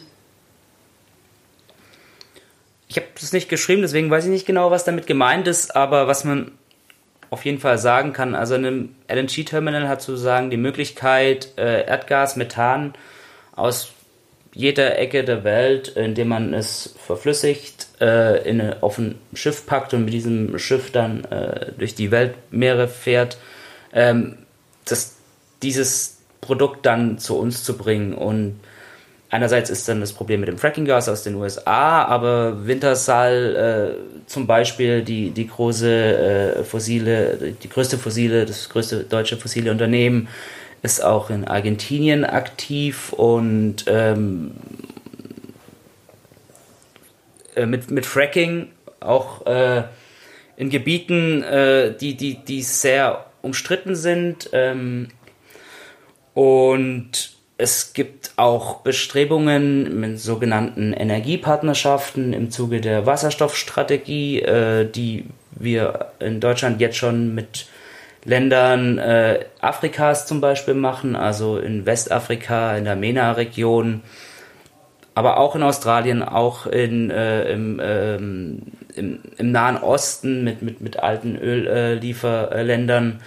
[2.89, 6.07] Ich habe es nicht geschrieben, deswegen weiß ich nicht genau, was damit gemeint ist, aber
[6.07, 6.53] was man
[7.31, 12.37] auf jeden Fall sagen kann, also in einem LNG-Terminal hat sozusagen die Möglichkeit, äh, Erdgas,
[12.37, 12.93] Methan
[13.57, 13.92] aus
[14.55, 19.95] jeder Ecke der Welt, indem man es verflüssigt, äh, in eine, auf ein Schiff packt
[19.95, 23.39] und mit diesem Schiff dann äh, durch die Weltmeere fährt,
[23.93, 24.37] ähm,
[24.85, 25.17] das,
[25.63, 28.13] dieses Produkt dann zu uns zu bringen.
[28.13, 28.61] Und
[29.31, 34.47] einerseits ist dann das Problem mit dem Frackinggas aus den USA, aber Wintersal äh, zum
[34.47, 35.89] Beispiel, die, die große
[36.59, 40.29] äh, fossile, die größte fossile, das größte deutsche fossile Unternehmen,
[40.83, 44.53] ist auch in Argentinien aktiv und ähm,
[47.55, 48.69] äh, mit, mit Fracking
[49.01, 49.85] auch äh,
[50.57, 54.51] in Gebieten, äh, die, die, die sehr umstritten sind.
[54.53, 55.09] Ähm,
[56.35, 66.13] und es gibt auch Bestrebungen mit sogenannten Energiepartnerschaften im Zuge der Wasserstoffstrategie, äh, die wir
[66.19, 67.67] in Deutschland jetzt schon mit
[68.25, 74.03] Ländern äh, Afrikas zum Beispiel machen, also in Westafrika, in der MENA-Region,
[75.15, 78.63] aber auch in Australien, auch in, äh, im, ähm,
[78.95, 83.21] im, im, Nahen Osten mit, mit, mit alten Öllieferländern,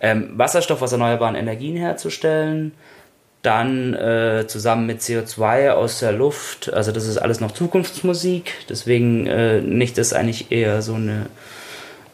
[0.00, 2.72] ähm, Wasserstoff aus erneuerbaren Energien herzustellen.
[3.40, 9.26] Dann äh, zusammen mit CO2 aus der Luft, also das ist alles noch Zukunftsmusik, deswegen
[9.26, 11.26] äh, nicht das eigentlich eher so eine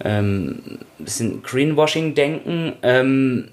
[0.04, 2.74] ähm, bisschen Greenwashing-Denken.
[2.82, 3.48] Ähm,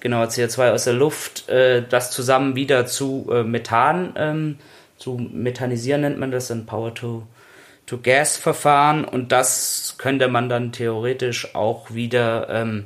[0.00, 4.58] genau, CO2 aus der Luft, äh, das zusammen wieder zu äh, Methan, ähm,
[4.96, 12.48] zu methanisieren nennt man das, ein Power-to-Gas-Verfahren und das könnte man dann theoretisch auch wieder
[12.50, 12.84] ähm,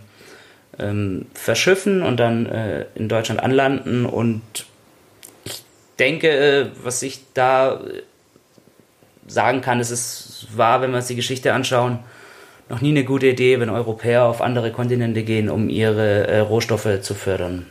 [0.78, 4.42] ähm, verschiffen und dann äh, in Deutschland anlanden und
[5.44, 5.64] ich
[5.98, 8.02] denke, äh, was ich da äh,
[9.26, 11.98] sagen kann, ist, es war, wenn wir uns die Geschichte anschauen,
[12.68, 17.00] noch nie eine gute Idee, wenn Europäer auf andere Kontinente gehen, um ihre äh, Rohstoffe
[17.02, 17.66] zu fördern.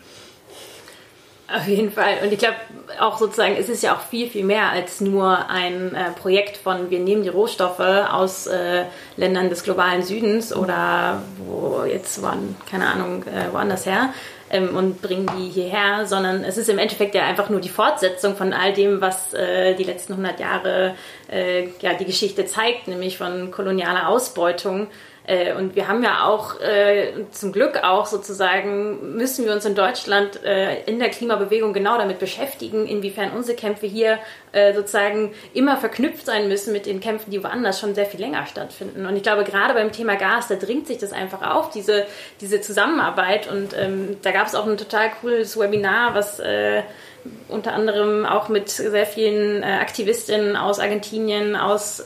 [1.54, 2.16] Auf jeden Fall.
[2.24, 2.56] Und ich glaube
[3.00, 6.90] auch sozusagen, es ist ja auch viel, viel mehr als nur ein äh, Projekt von,
[6.90, 8.86] wir nehmen die Rohstoffe aus äh,
[9.18, 14.14] Ländern des globalen Südens oder wo jetzt waren, keine Ahnung, äh, woanders her
[14.54, 18.38] ähm, und bringen die hierher, sondern es ist im Endeffekt ja einfach nur die Fortsetzung
[18.38, 20.96] von all dem, was äh, die letzten 100 Jahre
[21.30, 24.88] äh, ja, die Geschichte zeigt, nämlich von kolonialer Ausbeutung
[25.26, 29.74] äh, und wir haben ja auch äh, zum Glück auch sozusagen, müssen wir uns in
[29.74, 34.20] Deutschland äh, in der Klimabewegung genau damit beschäftigen, inwiefern unsere Kämpfe hier
[34.52, 38.46] äh, sozusagen immer verknüpft sein müssen mit den Kämpfen, die woanders schon sehr viel länger
[38.46, 39.06] stattfinden.
[39.06, 42.06] Und ich glaube, gerade beim Thema Gas, da dringt sich das einfach auf, diese,
[42.42, 43.50] diese Zusammenarbeit.
[43.50, 46.82] Und ähm, da gab es auch ein total cooles Webinar, was äh,
[47.48, 52.02] unter anderem auch mit sehr vielen äh, Aktivistinnen aus Argentinien, aus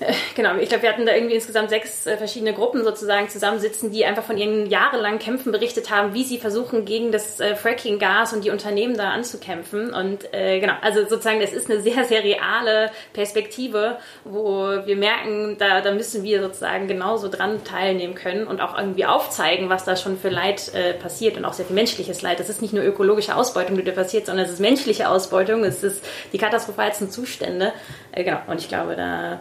[0.34, 4.04] Genau, ich glaube, wir hatten da irgendwie insgesamt sechs äh, verschiedene Gruppen sozusagen zusammensitzen, die
[4.04, 8.44] einfach von ihren jahrelangen Kämpfen berichtet haben, wie sie versuchen, gegen das äh, Fracking-Gas und
[8.44, 9.92] die Unternehmen da anzukämpfen.
[9.92, 15.56] Und äh, genau, also sozusagen, es ist eine sehr, sehr reale Perspektive, wo wir merken,
[15.58, 19.96] da, da müssen wir sozusagen genauso dran teilnehmen können und auch irgendwie aufzeigen, was da
[19.96, 22.40] schon für Leid äh, passiert und auch sehr viel menschliches Leid.
[22.40, 25.82] Das ist nicht nur ökologische Ausbeutung, die da passiert, sondern es ist menschliche Ausbeutung, es
[25.82, 27.72] ist die katastrophalsten Zustände.
[28.12, 29.40] Äh, genau, und ich glaube, da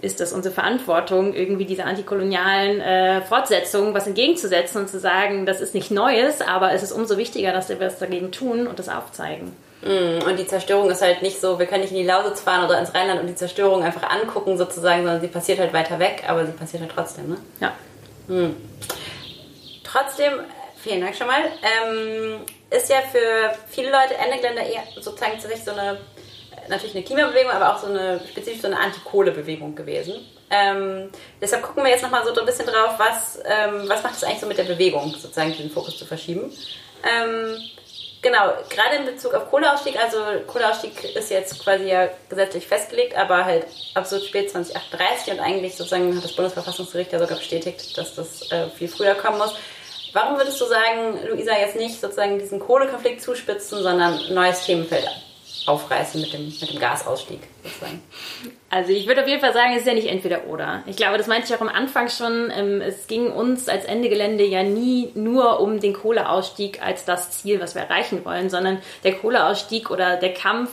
[0.00, 5.60] ist das unsere Verantwortung, irgendwie dieser antikolonialen äh, Fortsetzung was entgegenzusetzen und zu sagen, das
[5.60, 8.88] ist nicht Neues, aber es ist umso wichtiger, dass wir was dagegen tun und das
[8.88, 9.54] aufzeigen.
[9.82, 12.64] Mm, und die Zerstörung ist halt nicht so, wir können nicht in die Lausitz fahren
[12.64, 16.24] oder ins Rheinland und die Zerstörung einfach angucken sozusagen, sondern sie passiert halt weiter weg,
[16.26, 17.36] aber sie passiert halt trotzdem, ne?
[17.60, 17.72] Ja.
[18.28, 18.56] Hm.
[19.84, 20.32] Trotzdem,
[20.76, 25.64] vielen Dank schon mal, ähm, ist ja für viele Leute Ende Gelände eher sozusagen tatsächlich
[25.64, 25.98] so eine
[26.70, 30.14] natürlich eine Klimabewegung, aber auch so eine spezifisch so eine Anti-Kohle-Bewegung gewesen.
[30.50, 34.24] Ähm, deshalb gucken wir jetzt nochmal so ein bisschen drauf, was, ähm, was macht es
[34.24, 36.52] eigentlich so mit der Bewegung, sozusagen den Fokus zu verschieben.
[37.04, 37.56] Ähm,
[38.22, 43.46] Genau, gerade in Bezug auf Kohleausstieg, also Kohleausstieg ist jetzt quasi ja gesetzlich festgelegt, aber
[43.46, 48.52] halt absolut spät 2038 und eigentlich sozusagen hat das Bundesverfassungsgericht ja sogar bestätigt, dass das
[48.52, 49.54] äh, viel früher kommen muss.
[50.12, 55.08] Warum würdest du sagen, Luisa, jetzt nicht sozusagen diesen Kohlekonflikt zuspitzen, sondern neues Themenfeld
[55.66, 58.02] aufreißen mit dem, mit dem Gasausstieg sozusagen?
[58.70, 60.82] Also ich würde auf jeden Fall sagen, es ist ja nicht entweder oder.
[60.86, 62.52] Ich glaube, das meinte ich auch am Anfang schon.
[62.54, 67.30] Ähm, es ging uns als Ende Gelände ja nie nur um den Kohleausstieg als das
[67.30, 70.70] Ziel, was wir erreichen wollen, sondern der Kohleausstieg oder der Kampf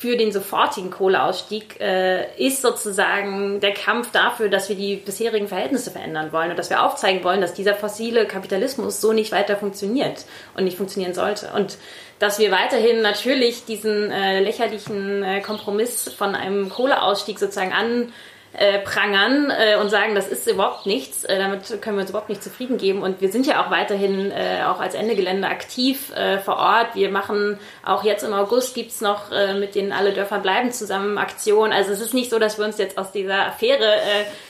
[0.00, 5.90] für den sofortigen Kohleausstieg äh, ist sozusagen der Kampf dafür, dass wir die bisherigen Verhältnisse
[5.90, 10.24] verändern wollen und dass wir aufzeigen wollen, dass dieser fossile Kapitalismus so nicht weiter funktioniert
[10.56, 11.50] und nicht funktionieren sollte.
[11.54, 11.76] Und
[12.18, 18.10] dass wir weiterhin natürlich diesen äh, lächerlichen äh, Kompromiss von einem Kohleausstieg sozusagen an
[18.52, 22.28] äh, prangern äh, und sagen, das ist überhaupt nichts, äh, damit können wir uns überhaupt
[22.28, 23.02] nicht zufrieden geben.
[23.02, 26.94] Und wir sind ja auch weiterhin äh, auch als Ende Gelände aktiv äh, vor Ort.
[26.94, 31.16] Wir machen auch jetzt im August gibt's noch äh, mit den Alle Dörfer bleiben zusammen
[31.16, 31.72] Aktionen.
[31.72, 34.00] Also es ist nicht so, dass wir uns jetzt aus dieser Affäre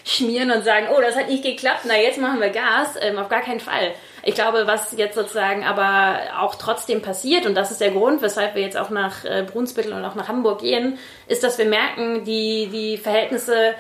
[0.05, 2.95] schmieren und sagen, oh, das hat nicht geklappt, na jetzt machen wir Gas.
[3.01, 3.93] Ähm, auf gar keinen Fall.
[4.23, 8.55] Ich glaube, was jetzt sozusagen aber auch trotzdem passiert, und das ist der Grund, weshalb
[8.55, 12.25] wir jetzt auch nach äh, Brunsbüttel und auch nach Hamburg gehen, ist, dass wir merken,
[12.25, 13.75] die, die Verhältnisse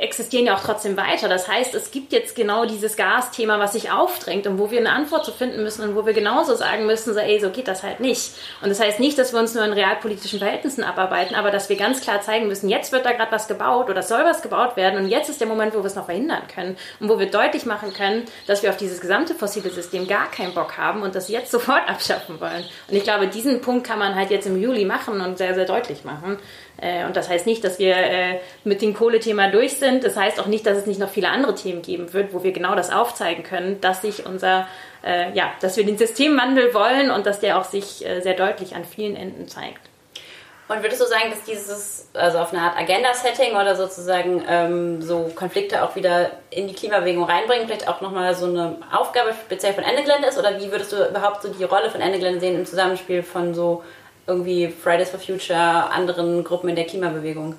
[0.00, 1.28] existieren ja auch trotzdem weiter.
[1.28, 4.90] Das heißt, es gibt jetzt genau dieses Gasthema, was sich aufdrängt und wo wir eine
[4.90, 7.82] Antwort zu finden müssen und wo wir genauso sagen müssen, so, ey, so geht das
[7.82, 8.32] halt nicht.
[8.62, 11.76] Und das heißt nicht, dass wir uns nur in realpolitischen Verhältnissen abarbeiten, aber dass wir
[11.76, 14.98] ganz klar zeigen müssen, jetzt wird da gerade was gebaut oder soll was gebaut werden
[14.98, 17.66] und jetzt ist der Moment, wo wir es noch verhindern können und wo wir deutlich
[17.66, 21.28] machen können, dass wir auf dieses gesamte fossile System gar keinen Bock haben und das
[21.28, 22.64] jetzt sofort abschaffen wollen.
[22.88, 25.66] Und ich glaube, diesen Punkt kann man halt jetzt im Juli machen und sehr, sehr
[25.66, 26.38] deutlich machen.
[26.80, 30.04] Äh, und das heißt nicht, dass wir äh, mit dem Kohlethema durch sind.
[30.04, 32.52] Das heißt auch nicht, dass es nicht noch viele andere Themen geben wird, wo wir
[32.52, 34.66] genau das aufzeigen können, dass sich unser,
[35.04, 38.84] äh, ja, dass wir den Systemwandel wollen und dass der auch sich sehr deutlich an
[38.84, 39.80] vielen Enden zeigt.
[40.68, 45.30] Und würdest du sagen, dass dieses, also auf eine Art Agenda-Setting oder sozusagen ähm, so
[45.32, 49.84] Konflikte auch wieder in die Klimabewegung reinbringen, vielleicht auch nochmal so eine Aufgabe speziell von
[49.84, 50.38] Ende Gelände ist?
[50.38, 53.54] Oder wie würdest du überhaupt so die Rolle von Ende Gelände sehen im Zusammenspiel von
[53.54, 53.84] so
[54.26, 57.54] irgendwie Fridays for Future, anderen Gruppen in der Klimabewegung?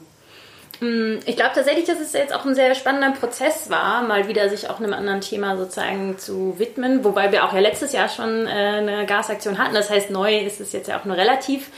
[0.80, 4.50] Mm, ich glaube tatsächlich, dass es jetzt auch ein sehr spannender Prozess war, mal wieder
[4.50, 8.46] sich auch einem anderen Thema sozusagen zu widmen, wobei wir auch ja letztes Jahr schon
[8.46, 9.74] äh, eine Gasaktion hatten.
[9.74, 11.72] Das heißt, neu ist es jetzt ja auch nur relativ.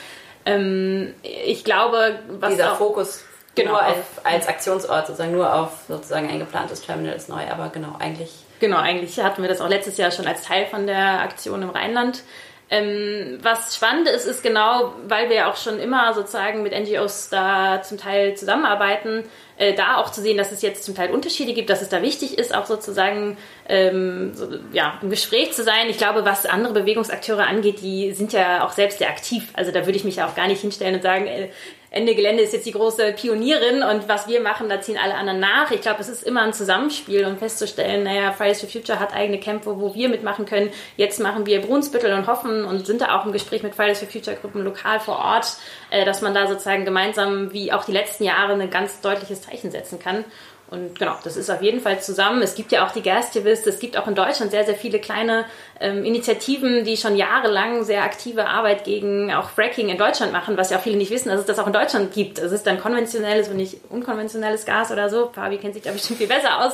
[0.45, 3.23] Ähm, ich glaube, was dieser auch, Fokus
[3.55, 7.69] genau, nur als, als Aktionsort sozusagen nur auf sozusagen ein geplantes Terminal ist neu, aber
[7.69, 8.31] genau eigentlich.
[8.59, 11.69] Genau, eigentlich hatten wir das auch letztes Jahr schon als Teil von der Aktion im
[11.69, 12.23] Rheinland.
[12.71, 17.81] Ähm, was spannend ist, ist genau, weil wir auch schon immer sozusagen mit NGOs da
[17.81, 19.23] zum Teil zusammenarbeiten,
[19.57, 22.03] äh, da auch zu sehen, dass es jetzt zum Teil Unterschiede gibt, dass es da
[22.03, 25.89] wichtig ist, auch sozusagen ähm, so, ja, im Gespräch zu sein.
[25.89, 29.49] Ich glaube, was andere Bewegungsakteure angeht, die sind ja auch selbst sehr aktiv.
[29.53, 31.49] Also da würde ich mich ja auch gar nicht hinstellen und sagen, äh,
[31.91, 35.39] Ende Gelände ist jetzt die große Pionierin und was wir machen, da ziehen alle anderen
[35.39, 35.71] nach.
[35.71, 39.39] Ich glaube, es ist immer ein Zusammenspiel und festzustellen, naja, Fridays for Future hat eigene
[39.39, 40.71] Kämpfe, wo wir mitmachen können.
[40.97, 44.07] Jetzt machen wir Brunsbüttel und hoffen und sind da auch im Gespräch mit Fridays for
[44.07, 45.57] Future Gruppen lokal vor Ort,
[45.89, 49.71] äh, dass man da sozusagen gemeinsam, wie auch die letzten Jahre, ein ganz deutliches Zeichen
[49.71, 50.25] setzen kann.
[50.69, 52.43] Und genau, das ist auf jeden Fall zusammen.
[52.43, 55.45] Es gibt ja auch die Gastivist, es gibt auch in Deutschland sehr, sehr viele kleine
[55.79, 60.69] ähm, Initiativen, die schon jahrelang sehr aktive Arbeit gegen auch Fracking in Deutschland machen, was
[60.69, 62.39] ja auch viele nicht wissen, dass es das auch in Deutschland gibt.
[62.39, 65.29] Es ist dann konventionelles und nicht unkonventionelles Gas oder so.
[65.33, 66.73] Fabi kennt sich da bestimmt viel besser aus.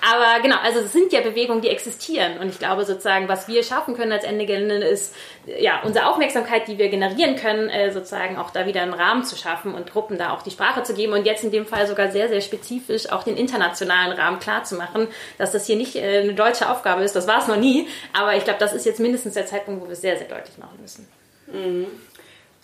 [0.00, 2.38] Aber genau, also es sind ja Bewegungen, die existieren.
[2.38, 5.14] Und ich glaube sozusagen, was wir schaffen können als Ende ist,
[5.58, 9.36] ja, unsere Aufmerksamkeit, die wir generieren können, äh, sozusagen auch da wieder einen Rahmen zu
[9.36, 12.10] schaffen und Gruppen da auch die Sprache zu geben und jetzt in dem Fall sogar
[12.10, 16.20] sehr, sehr spezifisch auch den internationalen Rahmen klar zu machen, dass das hier nicht äh,
[16.20, 17.14] eine deutsche Aufgabe ist.
[17.14, 17.86] Das war es noch nie.
[18.12, 20.56] Aber ich glaube, das ist jetzt mindestens der Zeitpunkt, wo wir es sehr, sehr deutlich
[20.58, 21.06] machen müssen.
[21.46, 21.86] Mhm.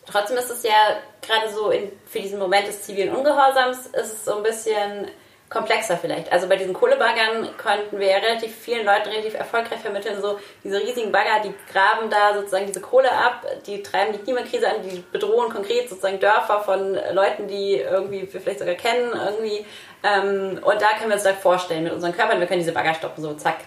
[0.07, 4.25] Trotzdem ist es ja gerade so in, für diesen Moment des zivilen Ungehorsams ist es
[4.25, 5.07] so ein bisschen
[5.53, 6.33] komplexer vielleicht.
[6.33, 10.81] Also bei diesen Kohlebaggern konnten wir ja relativ vielen Leuten relativ erfolgreich vermitteln, so diese
[10.81, 15.05] riesigen Bagger, die graben da sozusagen diese Kohle ab, die treiben die Klimakrise an, die
[15.13, 19.67] bedrohen konkret sozusagen Dörfer von Leuten, die irgendwie wir vielleicht sogar kennen irgendwie.
[20.03, 22.95] Ähm, und da können wir uns da vorstellen mit unseren Körpern, wir können diese Bagger
[22.95, 23.59] stoppen, so zack,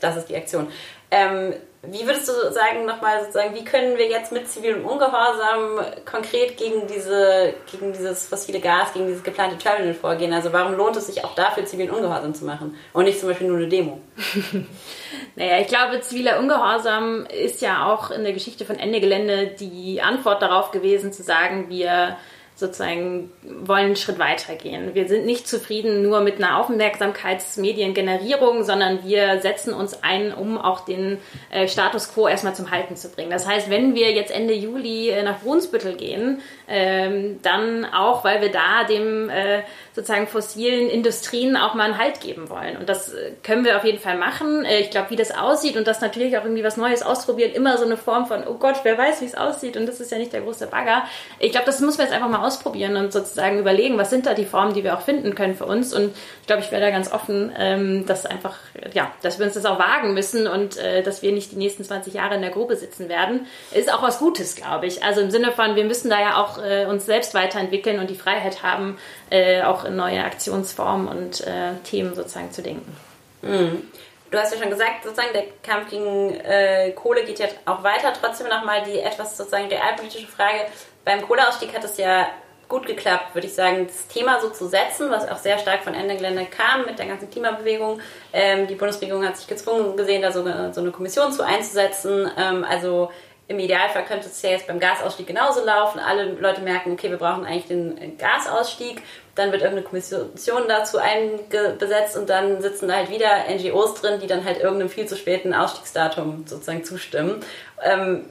[0.00, 0.70] das ist die Aktion.
[1.10, 6.56] Ähm, wie würdest du sagen, nochmal sozusagen, wie können wir jetzt mit zivilem Ungehorsam konkret
[6.56, 10.32] gegen, diese, gegen dieses fossile Gas, gegen dieses geplante Terminal vorgehen?
[10.32, 13.46] Also warum lohnt es sich auch dafür, zivilen Ungehorsam zu machen und nicht zum Beispiel
[13.46, 14.00] nur eine Demo?
[15.36, 20.02] naja, ich glaube, ziviler Ungehorsam ist ja auch in der Geschichte von Ende Gelände die
[20.02, 22.16] Antwort darauf gewesen, zu sagen, wir
[22.58, 24.96] sozusagen wollen einen Schritt weiter gehen.
[24.96, 30.80] Wir sind nicht zufrieden nur mit einer Aufmerksamkeitsmediengenerierung, sondern wir setzen uns ein, um auch
[30.80, 31.18] den
[31.52, 33.30] äh, Status quo erstmal zum Halten zu bringen.
[33.30, 38.40] Das heißt, wenn wir jetzt Ende Juli äh, nach Brunsbüttel gehen, ähm, dann auch, weil
[38.42, 39.62] wir da dem äh,
[39.94, 42.76] sozusagen fossilen Industrien auch mal einen Halt geben wollen.
[42.76, 44.64] Und das äh, können wir auf jeden Fall machen.
[44.64, 47.78] Äh, ich glaube, wie das aussieht und das natürlich auch irgendwie was Neues ausprobieren, immer
[47.78, 50.18] so eine Form von, oh Gott, wer weiß, wie es aussieht und das ist ja
[50.18, 51.04] nicht der große Bagger.
[51.38, 54.34] Ich glaube, das müssen wir jetzt einfach mal ausprobieren und sozusagen überlegen, was sind da
[54.34, 55.94] die Formen, die wir auch finden können für uns.
[55.94, 58.56] Und ich glaube, ich wäre da ganz offen, ähm, dass einfach,
[58.92, 61.82] ja, dass wir uns das auch wagen müssen und äh, dass wir nicht die nächsten
[61.82, 63.46] 20 Jahre in der Grube sitzen werden.
[63.72, 65.02] Ist auch was Gutes, glaube ich.
[65.02, 68.14] Also im Sinne von, wir müssen da ja auch äh, uns selbst weiterentwickeln und die
[68.14, 68.98] Freiheit haben,
[69.30, 72.96] äh, auch in neue Aktionsformen und äh, Themen sozusagen zu denken.
[73.42, 73.82] Mhm.
[74.30, 78.12] Du hast ja schon gesagt, sozusagen der Kampf gegen äh, Kohle geht ja auch weiter.
[78.20, 80.66] Trotzdem nochmal die etwas sozusagen realpolitische Frage.
[81.04, 82.28] Beim Kohleausstieg hat es ja
[82.68, 85.94] gut geklappt, würde ich sagen, das Thema so zu setzen, was auch sehr stark von
[85.94, 88.00] Ende Gelände kam mit der ganzen Klimabewegung.
[88.34, 92.30] Ähm, die Bundesregierung hat sich gezwungen gesehen, da so so eine Kommission zu einzusetzen.
[92.36, 93.10] Ähm, also
[93.48, 95.98] im Idealfall könnte es ja jetzt beim Gasausstieg genauso laufen.
[95.98, 99.02] Alle Leute merken, okay, wir brauchen eigentlich den Gasausstieg.
[99.34, 104.26] Dann wird irgendeine Kommission dazu eingesetzt und dann sitzen da halt wieder NGOs drin, die
[104.26, 107.40] dann halt irgendeinem viel zu späten Ausstiegsdatum sozusagen zustimmen.
[107.82, 108.26] Ähm,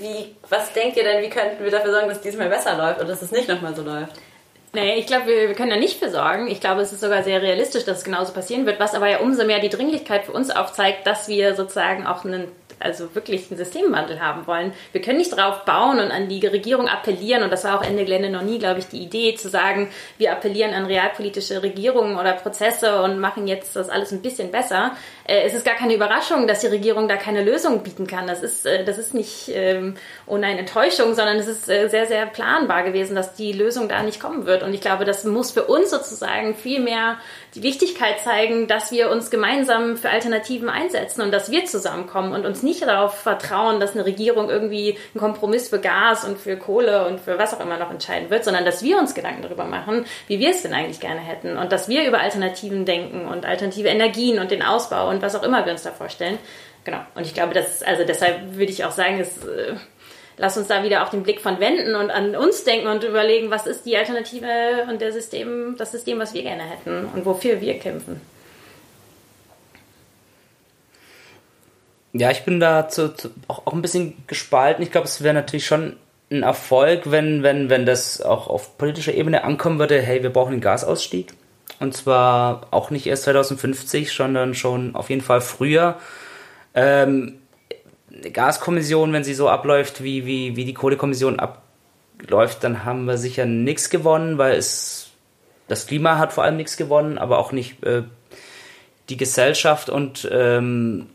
[0.00, 2.98] wie, was denkt ihr denn, wie könnten wir dafür sorgen, dass es diesmal besser läuft
[2.98, 4.14] oder dass es nicht nochmal so läuft?
[4.72, 6.48] Nee, ich glaube, wir, wir, können da nicht für sorgen.
[6.48, 9.20] Ich glaube, es ist sogar sehr realistisch, dass es genauso passieren wird, was aber ja
[9.20, 12.48] umso mehr die Dringlichkeit für uns aufzeigt, dass wir sozusagen auch einen
[12.78, 14.72] also wirklich einen Systemwandel haben wollen.
[14.92, 18.04] Wir können nicht drauf bauen und an die Regierung appellieren, und das war auch Ende
[18.04, 22.34] Gelände noch nie, glaube ich, die Idee, zu sagen, wir appellieren an realpolitische Regierungen oder
[22.34, 24.92] Prozesse und machen jetzt das alles ein bisschen besser.
[25.26, 28.26] Äh, es ist gar keine Überraschung, dass die Regierung da keine Lösung bieten kann.
[28.26, 29.96] Das ist, äh, das ist nicht ähm,
[30.26, 34.02] ohne eine Enttäuschung, sondern es ist äh, sehr, sehr planbar gewesen, dass die Lösung da
[34.02, 34.62] nicht kommen wird.
[34.62, 37.18] Und ich glaube, das muss für uns sozusagen viel mehr
[37.54, 42.44] die Wichtigkeit zeigen, dass wir uns gemeinsam für Alternativen einsetzen und dass wir zusammenkommen und
[42.44, 47.06] uns nicht darauf vertrauen, dass eine Regierung irgendwie einen Kompromiss für Gas und für Kohle
[47.06, 50.04] und für was auch immer noch entscheiden wird, sondern dass wir uns Gedanken darüber machen,
[50.28, 53.88] wie wir es denn eigentlich gerne hätten und dass wir über Alternativen denken und alternative
[53.88, 56.38] Energien und den Ausbau und was auch immer wir uns da vorstellen.
[56.84, 57.00] Genau.
[57.14, 59.74] Und ich glaube, das also deshalb würde ich auch sagen, es äh,
[60.38, 63.50] lass uns da wieder auch den Blick von wenden und an uns denken und überlegen,
[63.50, 67.60] was ist die Alternative und der System, das System, was wir gerne hätten und wofür
[67.60, 68.20] wir kämpfen.
[72.12, 74.82] Ja, ich bin da zu, zu, auch, auch ein bisschen gespalten.
[74.82, 75.96] Ich glaube, es wäre natürlich schon
[76.30, 80.52] ein Erfolg, wenn, wenn, wenn das auch auf politischer Ebene ankommen würde, hey, wir brauchen
[80.52, 81.34] einen Gasausstieg.
[81.78, 85.96] Und zwar auch nicht erst 2050, sondern schon auf jeden Fall früher.
[86.74, 87.38] Ähm,
[88.32, 93.44] Gaskommission, wenn sie so abläuft, wie, wie, wie die Kohlekommission abläuft, dann haben wir sicher
[93.44, 95.10] nichts gewonnen, weil es
[95.68, 98.04] das Klima hat vor allem nichts gewonnen, aber auch nicht äh,
[99.08, 101.08] die Gesellschaft und ähm,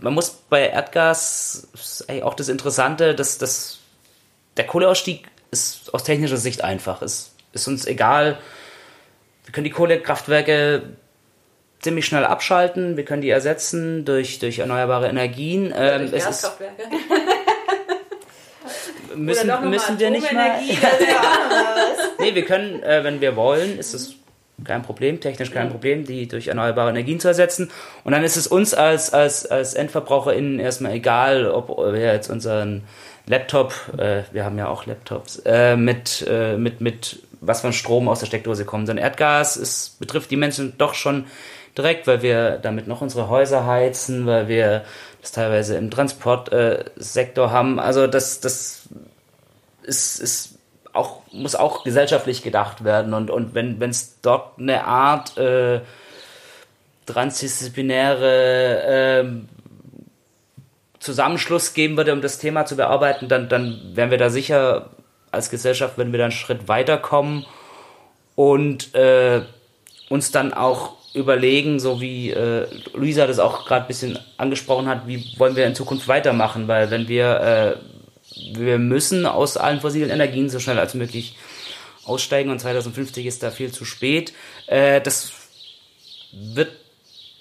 [0.00, 3.78] man muss bei Erdgas ist auch das Interessante, dass, dass
[4.56, 7.02] der Kohleausstieg ist aus technischer Sicht einfach.
[7.02, 8.38] Es ist uns egal.
[9.48, 10.82] Wir können die Kohlekraftwerke
[11.80, 12.98] ziemlich schnell abschalten.
[12.98, 15.72] Wir können die ersetzen durch, durch erneuerbare Energien.
[15.74, 16.82] Ähm, durch Gaskraftwerke.
[19.16, 20.60] müssen, müssen wir nicht mal.
[22.18, 24.16] nee, wir können, äh, wenn wir wollen, ist es
[24.66, 27.70] kein Problem, technisch kein Problem, die durch erneuerbare Energien zu ersetzen.
[28.04, 32.84] Und dann ist es uns als, als, als EndverbraucherInnen erstmal egal, ob wir jetzt unseren
[33.26, 38.08] Laptop, äh, wir haben ja auch Laptops, äh, mit, äh, mit, mit was von Strom
[38.08, 38.88] aus der Steckdose kommt.
[38.88, 41.26] Denn Erdgas ist, betrifft die Menschen doch schon
[41.76, 44.84] direkt, weil wir damit noch unsere Häuser heizen, weil wir
[45.20, 47.78] das teilweise im Transportsektor äh, haben.
[47.78, 48.88] Also das, das
[49.82, 50.58] ist, ist
[50.92, 53.14] auch, muss auch gesellschaftlich gedacht werden.
[53.14, 55.80] Und, und wenn es dort eine Art äh,
[57.06, 59.24] transdisziplinäre äh,
[60.98, 64.90] Zusammenschluss geben würde, um das Thema zu bearbeiten, dann, dann wären wir da sicher
[65.30, 67.44] als Gesellschaft, wenn wir da einen Schritt weiterkommen
[68.34, 69.42] und äh,
[70.08, 75.06] uns dann auch überlegen, so wie äh, Luisa das auch gerade ein bisschen angesprochen hat,
[75.06, 77.76] wie wollen wir in Zukunft weitermachen, weil wenn wir äh,
[78.54, 81.36] wir müssen aus allen fossilen Energien so schnell als möglich
[82.04, 84.32] aussteigen und 2050 ist da viel zu spät.
[84.66, 85.32] Äh, das
[86.32, 86.70] wird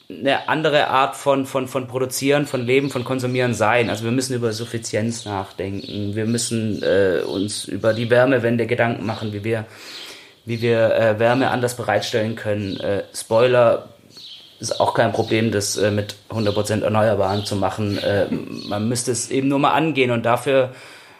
[0.10, 3.90] eine andere Art von, von, von Produzieren, von Leben, von Konsumieren sein.
[3.90, 6.16] Also wir müssen über Suffizienz nachdenken.
[6.16, 9.66] Wir müssen äh, uns über die Wärmewende Gedanken machen, wie wir,
[10.46, 12.80] wie wir äh, Wärme anders bereitstellen können.
[12.80, 13.90] Äh, Spoiler,
[14.60, 17.98] ist auch kein Problem, das äh, mit 100% Erneuerbaren zu machen.
[17.98, 18.28] Äh,
[18.68, 20.72] man müsste es eben nur mal angehen und dafür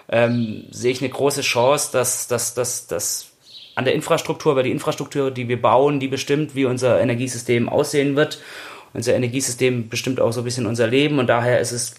[0.10, 3.28] ähm, sehe ich eine große Chance, dass, dass, dass, dass
[3.76, 8.16] an der Infrastruktur, weil die Infrastruktur, die wir bauen, die bestimmt, wie unser Energiesystem aussehen
[8.16, 8.40] wird.
[8.94, 11.96] Unser Energiesystem bestimmt auch so ein bisschen unser Leben und daher ist es,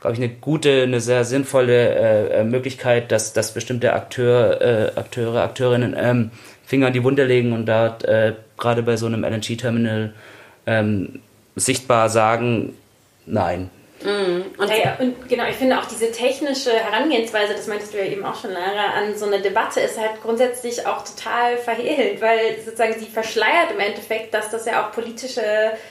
[0.00, 4.98] glaube ich, eine gute, eine sehr sinnvolle äh, äh Möglichkeit, dass, dass bestimmte Akteur, äh,
[4.98, 6.30] Akteure, Akteurinnen ähm,
[6.64, 10.14] Finger in die Wunde legen und da äh, gerade bei so einem LNG-Terminal
[10.66, 11.20] ähm,
[11.56, 12.74] sichtbar sagen,
[13.26, 13.70] nein,
[14.04, 14.44] Mhm.
[14.58, 18.24] Und, ja, und genau, ich finde auch diese technische Herangehensweise, das meintest du ja eben
[18.24, 22.94] auch schon, Lara, an so eine Debatte ist halt grundsätzlich auch total verhehlt, weil sozusagen
[22.98, 25.42] sie verschleiert im Endeffekt, dass das ja auch politische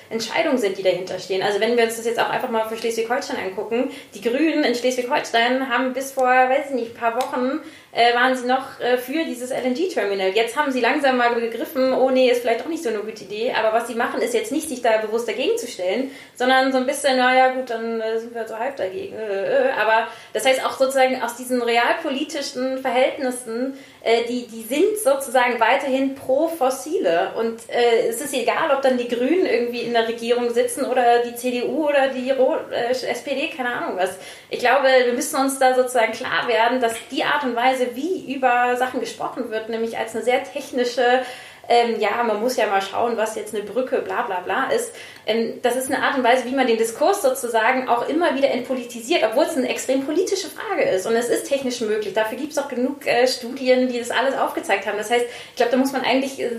[0.10, 1.42] Entscheidungen sind, die dahinter stehen.
[1.42, 4.76] Also wenn wir uns das jetzt auch einfach mal für Schleswig-Holstein angucken, die Grünen in
[4.76, 7.60] Schleswig-Holstein haben bis vor, weiß ich nicht, paar Wochen
[7.92, 10.30] äh, waren sie noch äh, für dieses LNG-Terminal.
[10.30, 13.24] Jetzt haben sie langsam mal begriffen, oh nee, ist vielleicht auch nicht so eine gute
[13.24, 13.54] Idee.
[13.54, 16.78] Aber was sie machen, ist jetzt nicht, sich da bewusst dagegen zu stellen, sondern so
[16.78, 19.18] ein bisschen, naja gut, dann äh, sind wir so halb dagegen.
[19.18, 24.98] Äh, äh, aber das heißt auch sozusagen aus diesen realpolitischen Verhältnissen äh, die, die sind
[24.98, 27.34] sozusagen weiterhin pro Fossile.
[27.38, 31.20] Und äh, es ist egal, ob dann die Grünen irgendwie in der Regierung sitzen oder
[31.20, 34.18] die CDU oder die Ro äh, SPD, keine Ahnung was.
[34.50, 38.34] Ich glaube, wir müssen uns da sozusagen klar werden, dass die Art und Weise, wie
[38.34, 41.22] über Sachen gesprochen wird, nämlich als eine sehr technische
[41.68, 44.94] ähm, ja, man muss ja mal schauen, was jetzt eine Brücke, bla bla bla ist.
[45.26, 48.50] Ähm, das ist eine Art und Weise, wie man den Diskurs sozusagen auch immer wieder
[48.50, 51.06] entpolitisiert, obwohl es eine extrem politische Frage ist.
[51.06, 52.14] Und es ist technisch möglich.
[52.14, 54.98] Dafür gibt es auch genug äh, Studien, die das alles aufgezeigt haben.
[54.98, 56.50] Das heißt, ich glaube, da muss man eigentlich äh,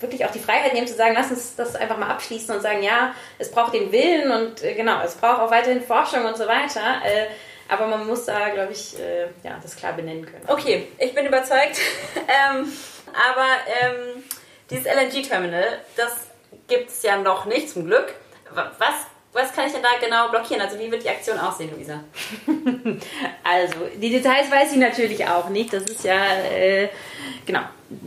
[0.00, 2.82] wirklich auch die Freiheit nehmen zu sagen, lass uns das einfach mal abschließen und sagen,
[2.82, 6.46] ja, es braucht den Willen und äh, genau, es braucht auch weiterhin Forschung und so
[6.46, 7.02] weiter.
[7.04, 7.26] Äh,
[7.68, 10.42] aber man muss da, glaube ich, äh, ja, das klar benennen können.
[10.48, 11.78] Okay, ich bin überzeugt.
[12.16, 12.72] ähm,
[13.12, 13.46] aber
[13.80, 14.24] ähm,
[14.70, 15.64] dieses LNG-Terminal,
[15.96, 16.28] das
[16.68, 18.14] gibt es ja noch nicht, zum Glück.
[18.52, 20.60] Was, was kann ich denn da genau blockieren?
[20.60, 22.00] Also wie wird die Aktion aussehen, Luisa?
[23.44, 25.72] also die Details weiß ich natürlich auch nicht.
[25.72, 26.20] Das ist ja
[26.52, 26.88] äh,
[27.46, 27.60] genau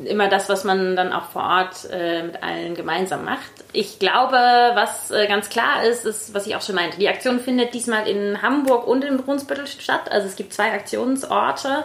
[0.05, 3.51] immer das, was man dann auch vor Ort äh, mit allen gemeinsam macht.
[3.73, 6.97] Ich glaube, was äh, ganz klar ist, ist, was ich auch schon meinte.
[6.97, 10.11] Die Aktion findet diesmal in Hamburg und in Brunsbüttel statt.
[10.11, 11.83] Also es gibt zwei Aktionsorte.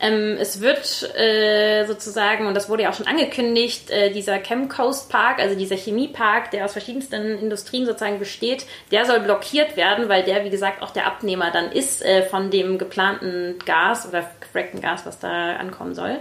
[0.00, 4.68] Ähm, es wird äh, sozusagen, und das wurde ja auch schon angekündigt, äh, dieser Chem
[4.68, 10.08] Coast Park, also dieser Chemiepark, der aus verschiedensten Industrien sozusagen besteht, der soll blockiert werden,
[10.08, 14.30] weil der, wie gesagt, auch der Abnehmer dann ist äh, von dem geplanten Gas oder
[14.40, 16.18] gefrackten Gas, was da ankommen soll.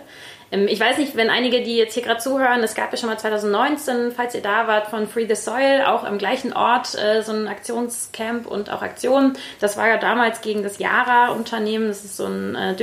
[0.51, 3.09] Ähm, ich weiß nicht, wenn einige, die jetzt hier gerade zuhören, es gab ja schon
[3.09, 7.21] mal 2019, falls ihr da wart, von Free the Soil, auch im gleichen Ort äh,
[7.21, 9.37] so ein Aktionscamp und auch Aktionen.
[9.59, 12.75] Das war ja damals gegen das Yara-Unternehmen, das ist so ein äh,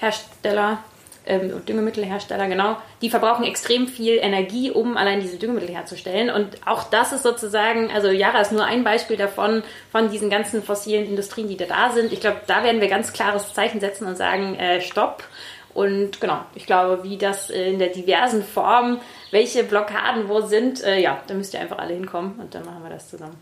[0.00, 0.78] Düngehersteller,
[1.26, 6.30] ähm, Düngemittelhersteller, genau, die verbrauchen extrem viel Energie, um allein diese Düngemittel herzustellen.
[6.30, 10.62] Und auch das ist sozusagen, also Yara ist nur ein Beispiel davon, von diesen ganzen
[10.62, 12.12] fossilen Industrien, die da, da sind.
[12.12, 15.24] Ich glaube, da werden wir ganz klares Zeichen setzen und sagen, äh, stopp.
[15.72, 20.98] Und genau, ich glaube, wie das in der diversen Form, welche Blockaden wo sind, äh,
[20.98, 23.36] ja, da müsst ihr einfach alle hinkommen und dann machen wir das zusammen.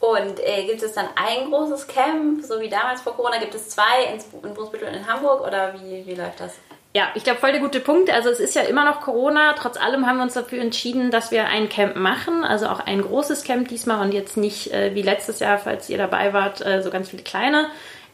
[0.00, 3.38] Und äh, gibt es dann ein großes Camp, so wie damals vor Corona?
[3.38, 6.54] Gibt es zwei in, in Brunsbüttel und in Hamburg oder wie, wie läuft das?
[6.94, 8.10] Ja, ich glaube, voll der gute Punkt.
[8.10, 9.52] Also es ist ja immer noch Corona.
[9.54, 12.44] Trotz allem haben wir uns dafür entschieden, dass wir ein Camp machen.
[12.44, 15.98] Also auch ein großes Camp diesmal und jetzt nicht äh, wie letztes Jahr, falls ihr
[15.98, 17.68] dabei wart, äh, so ganz viele kleine.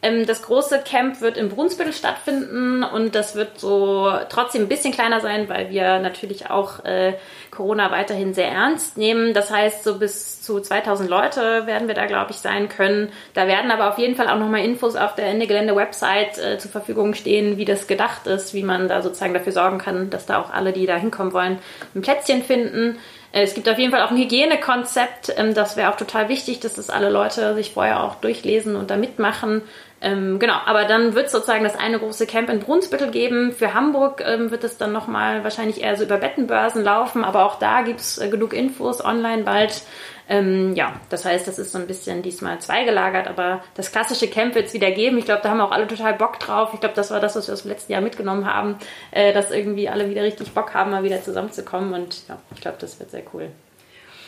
[0.04, 4.92] Ähm, das große Camp wird in Brunsbüttel stattfinden und das wird so trotzdem ein bisschen
[4.92, 7.14] kleiner sein, weil wir natürlich auch äh,
[7.50, 9.32] Corona weiterhin sehr ernst nehmen.
[9.32, 13.12] Das heißt, so bis zu 2000 Leute werden wir da, glaube ich, sein können.
[13.32, 16.58] Da werden aber auf jeden Fall auch nochmal Infos auf der Ende Gelände Website äh,
[16.58, 20.26] zur Verfügung stehen, wie das gedacht ist, wie man da sozusagen dafür sorgen kann, dass
[20.26, 21.58] da auch alle, die da hinkommen wollen,
[21.94, 22.98] ein Plätzchen finden.
[23.34, 25.34] Äh, es gibt auf jeden Fall auch ein Hygienekonzept.
[25.36, 28.90] Ähm, das wäre auch total wichtig, dass das alle Leute sich vorher auch durchlesen und
[28.90, 29.62] da mitmachen.
[30.00, 33.52] Ähm, genau, aber dann wird es sozusagen das eine große Camp in Brunsbüttel geben.
[33.52, 37.58] Für Hamburg ähm, wird es dann nochmal wahrscheinlich eher so über Bettenbörsen laufen, aber auch
[37.58, 39.82] da gibt es äh, genug Infos online bald.
[40.28, 44.54] Ähm, ja, das heißt, das ist so ein bisschen diesmal zweigelagert, aber das klassische Camp
[44.54, 45.18] wird es wieder geben.
[45.18, 46.70] Ich glaube, da haben auch alle total Bock drauf.
[46.72, 48.78] Ich glaube, das war das, was wir aus dem letzten Jahr mitgenommen haben,
[49.10, 52.78] äh, dass irgendwie alle wieder richtig Bock haben, mal wieder zusammenzukommen und ja, ich glaube,
[52.80, 53.50] das wird sehr cool.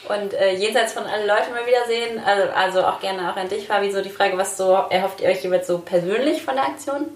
[0.08, 3.66] Und äh, jenseits von allen Leuten mal wiedersehen, also, also auch gerne auch an dich,
[3.66, 7.06] Fabi, so die Frage, was so erhofft ihr euch jeweils so persönlich von der Aktion?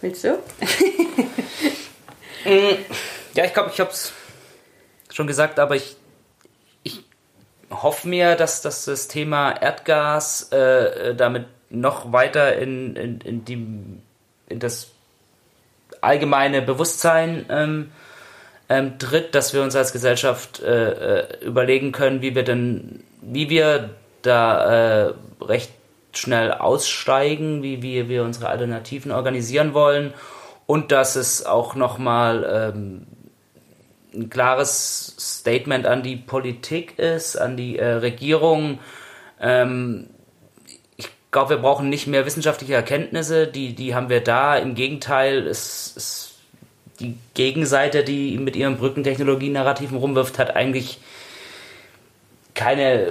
[0.00, 0.38] Willst du?
[2.44, 2.74] Mm,
[3.34, 4.12] ja, ich glaube, ich habe es
[5.12, 5.96] schon gesagt, aber ich, ich
[7.72, 13.44] hoffe mir, dass, dass das Thema Erdgas äh, äh damit noch weiter in, in, in,
[13.44, 13.66] die,
[14.48, 14.90] in das
[16.00, 17.92] allgemeine Bewusstsein ähm,
[18.68, 23.48] ähm, tritt, dass wir uns als Gesellschaft äh, äh, überlegen können, wie wir denn, wie
[23.48, 23.90] wir
[24.22, 25.72] da äh, recht
[26.12, 30.12] schnell aussteigen, wie, wie wir unsere Alternativen organisieren wollen
[30.66, 33.06] und dass es auch nochmal ähm,
[34.14, 38.78] ein klares Statement an die Politik ist, an die äh, Regierung.
[39.40, 40.08] Ähm,
[40.96, 44.56] ich glaube, wir brauchen nicht mehr wissenschaftliche Erkenntnisse, die, die haben wir da.
[44.56, 46.32] Im Gegenteil, es ist
[47.00, 50.98] die Gegenseite, die mit ihren Brückentechnologien-Narrativen rumwirft, hat eigentlich
[52.54, 53.06] keine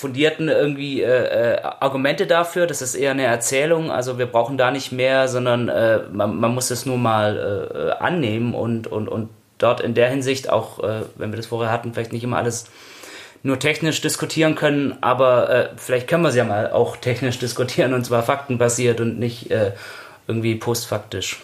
[0.00, 2.66] fundierten irgendwie äh, äh, Argumente dafür.
[2.66, 3.90] Das ist eher eine Erzählung.
[3.90, 8.02] Also wir brauchen da nicht mehr, sondern äh, man, man, muss es nur mal äh,
[8.02, 9.28] annehmen und, und, und
[9.58, 12.64] dort in der Hinsicht auch, äh, wenn wir das vorher hatten, vielleicht nicht immer alles
[13.42, 17.92] nur technisch diskutieren können, aber äh, vielleicht können wir es ja mal auch technisch diskutieren
[17.92, 19.50] und zwar faktenbasiert und nicht
[20.26, 21.40] irgendwie postfaktisch.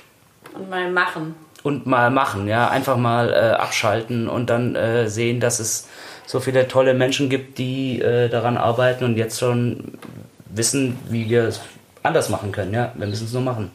[0.55, 1.35] Und mal machen.
[1.63, 2.69] Und mal machen, ja.
[2.69, 4.77] Einfach mal abschalten und dann
[5.09, 5.89] sehen, dass es
[6.27, 9.99] so viele tolle Menschen gibt, die äh, daran arbeiten und jetzt schon
[10.47, 11.61] wissen, wie wir es
[12.03, 12.75] anders machen können.
[12.75, 13.71] Ja, wir müssen es nur machen.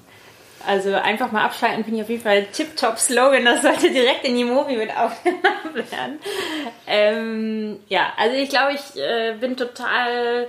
[0.68, 3.46] Also einfach mal abschalten finde ich auf jeden Fall tip-top Slogan.
[3.46, 6.20] Das sollte direkt in die Movie mit aufgenommen werden.
[6.88, 10.48] Ähm, ja, also ich glaube, ich äh, bin total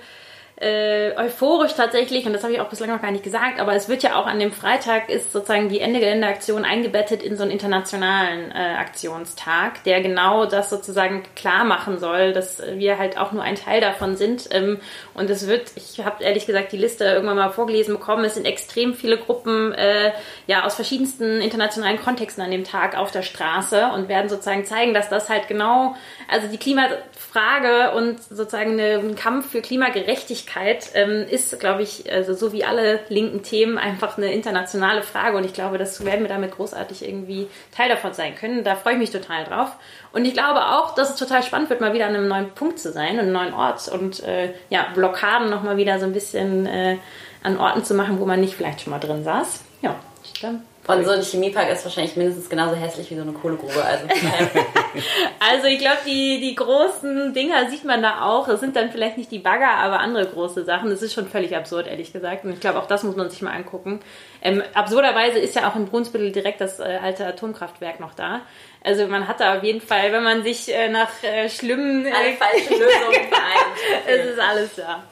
[0.56, 3.88] äh, euphorisch tatsächlich, und das habe ich auch bislang noch gar nicht gesagt, aber es
[3.88, 7.50] wird ja auch an dem Freitag ist sozusagen die Ende Gelände-Aktion eingebettet in so einen
[7.50, 13.42] internationalen äh, Aktionstag, der genau das sozusagen klar machen soll, dass wir halt auch nur
[13.42, 14.50] ein Teil davon sind.
[14.52, 14.78] Ähm,
[15.14, 18.46] und es wird, ich habe ehrlich gesagt die Liste irgendwann mal vorgelesen bekommen, es sind
[18.46, 20.12] extrem viele Gruppen äh,
[20.46, 24.94] ja aus verschiedensten internationalen Kontexten an dem Tag auf der Straße und werden sozusagen zeigen,
[24.94, 25.96] dass das halt genau,
[26.30, 32.34] also die Klimafrage und sozusagen ein Kampf für Klimagerechtigkeit Nachhaltigkeit ähm, ist, glaube ich, also
[32.34, 36.28] so wie alle linken Themen einfach eine internationale Frage und ich glaube, das werden wir
[36.28, 38.64] damit großartig irgendwie Teil davon sein können.
[38.64, 39.72] Da freue ich mich total drauf.
[40.12, 42.78] Und ich glaube auch, dass es total spannend wird, mal wieder an einem neuen Punkt
[42.78, 46.98] zu sein, einem neuen Ort und äh, ja, Blockaden nochmal wieder so ein bisschen äh,
[47.42, 49.62] an Orten zu machen, wo man nicht vielleicht schon mal drin saß.
[49.80, 50.60] Ja, ich glaube.
[50.84, 53.84] Und so ein Chemiepark ist wahrscheinlich mindestens genauso hässlich wie so eine Kohlegrube.
[53.84, 54.04] Also,
[55.38, 58.48] also ich glaube, die, die großen Dinger sieht man da auch.
[58.48, 60.90] Das sind dann vielleicht nicht die Bagger, aber andere große Sachen.
[60.90, 62.44] Das ist schon völlig absurd, ehrlich gesagt.
[62.44, 64.00] Und ich glaube, auch das muss man sich mal angucken.
[64.42, 68.40] Ähm, absurderweise ist ja auch in Brunsbüttel direkt das äh, alte Atomkraftwerk noch da.
[68.82, 72.06] Also man hat da auf jeden Fall, wenn man sich äh, nach äh, schlimmen...
[72.06, 74.08] Alle äh, falschen Lösungen vereint.
[74.08, 75.04] es ist alles da.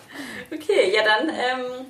[0.52, 1.28] Okay, ja dann...
[1.28, 1.86] Ähm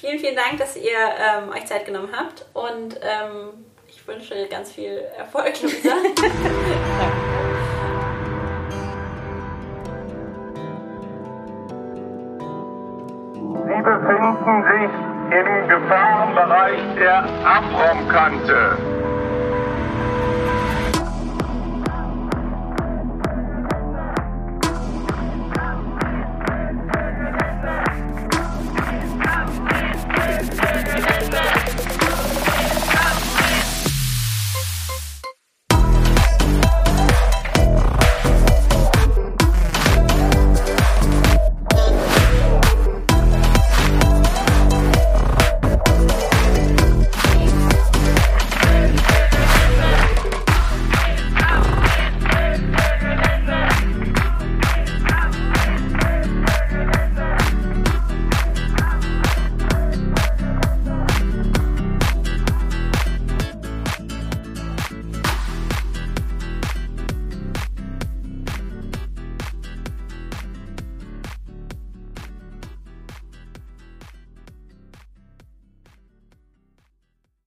[0.00, 4.72] Vielen, vielen Dank, dass ihr ähm, euch Zeit genommen habt und ähm, ich wünsche ganz
[4.72, 5.90] viel Erfolg, Luisa.
[13.66, 14.90] Sie befinden sich
[15.38, 18.99] im Gefahrenbereich der Abraumkante.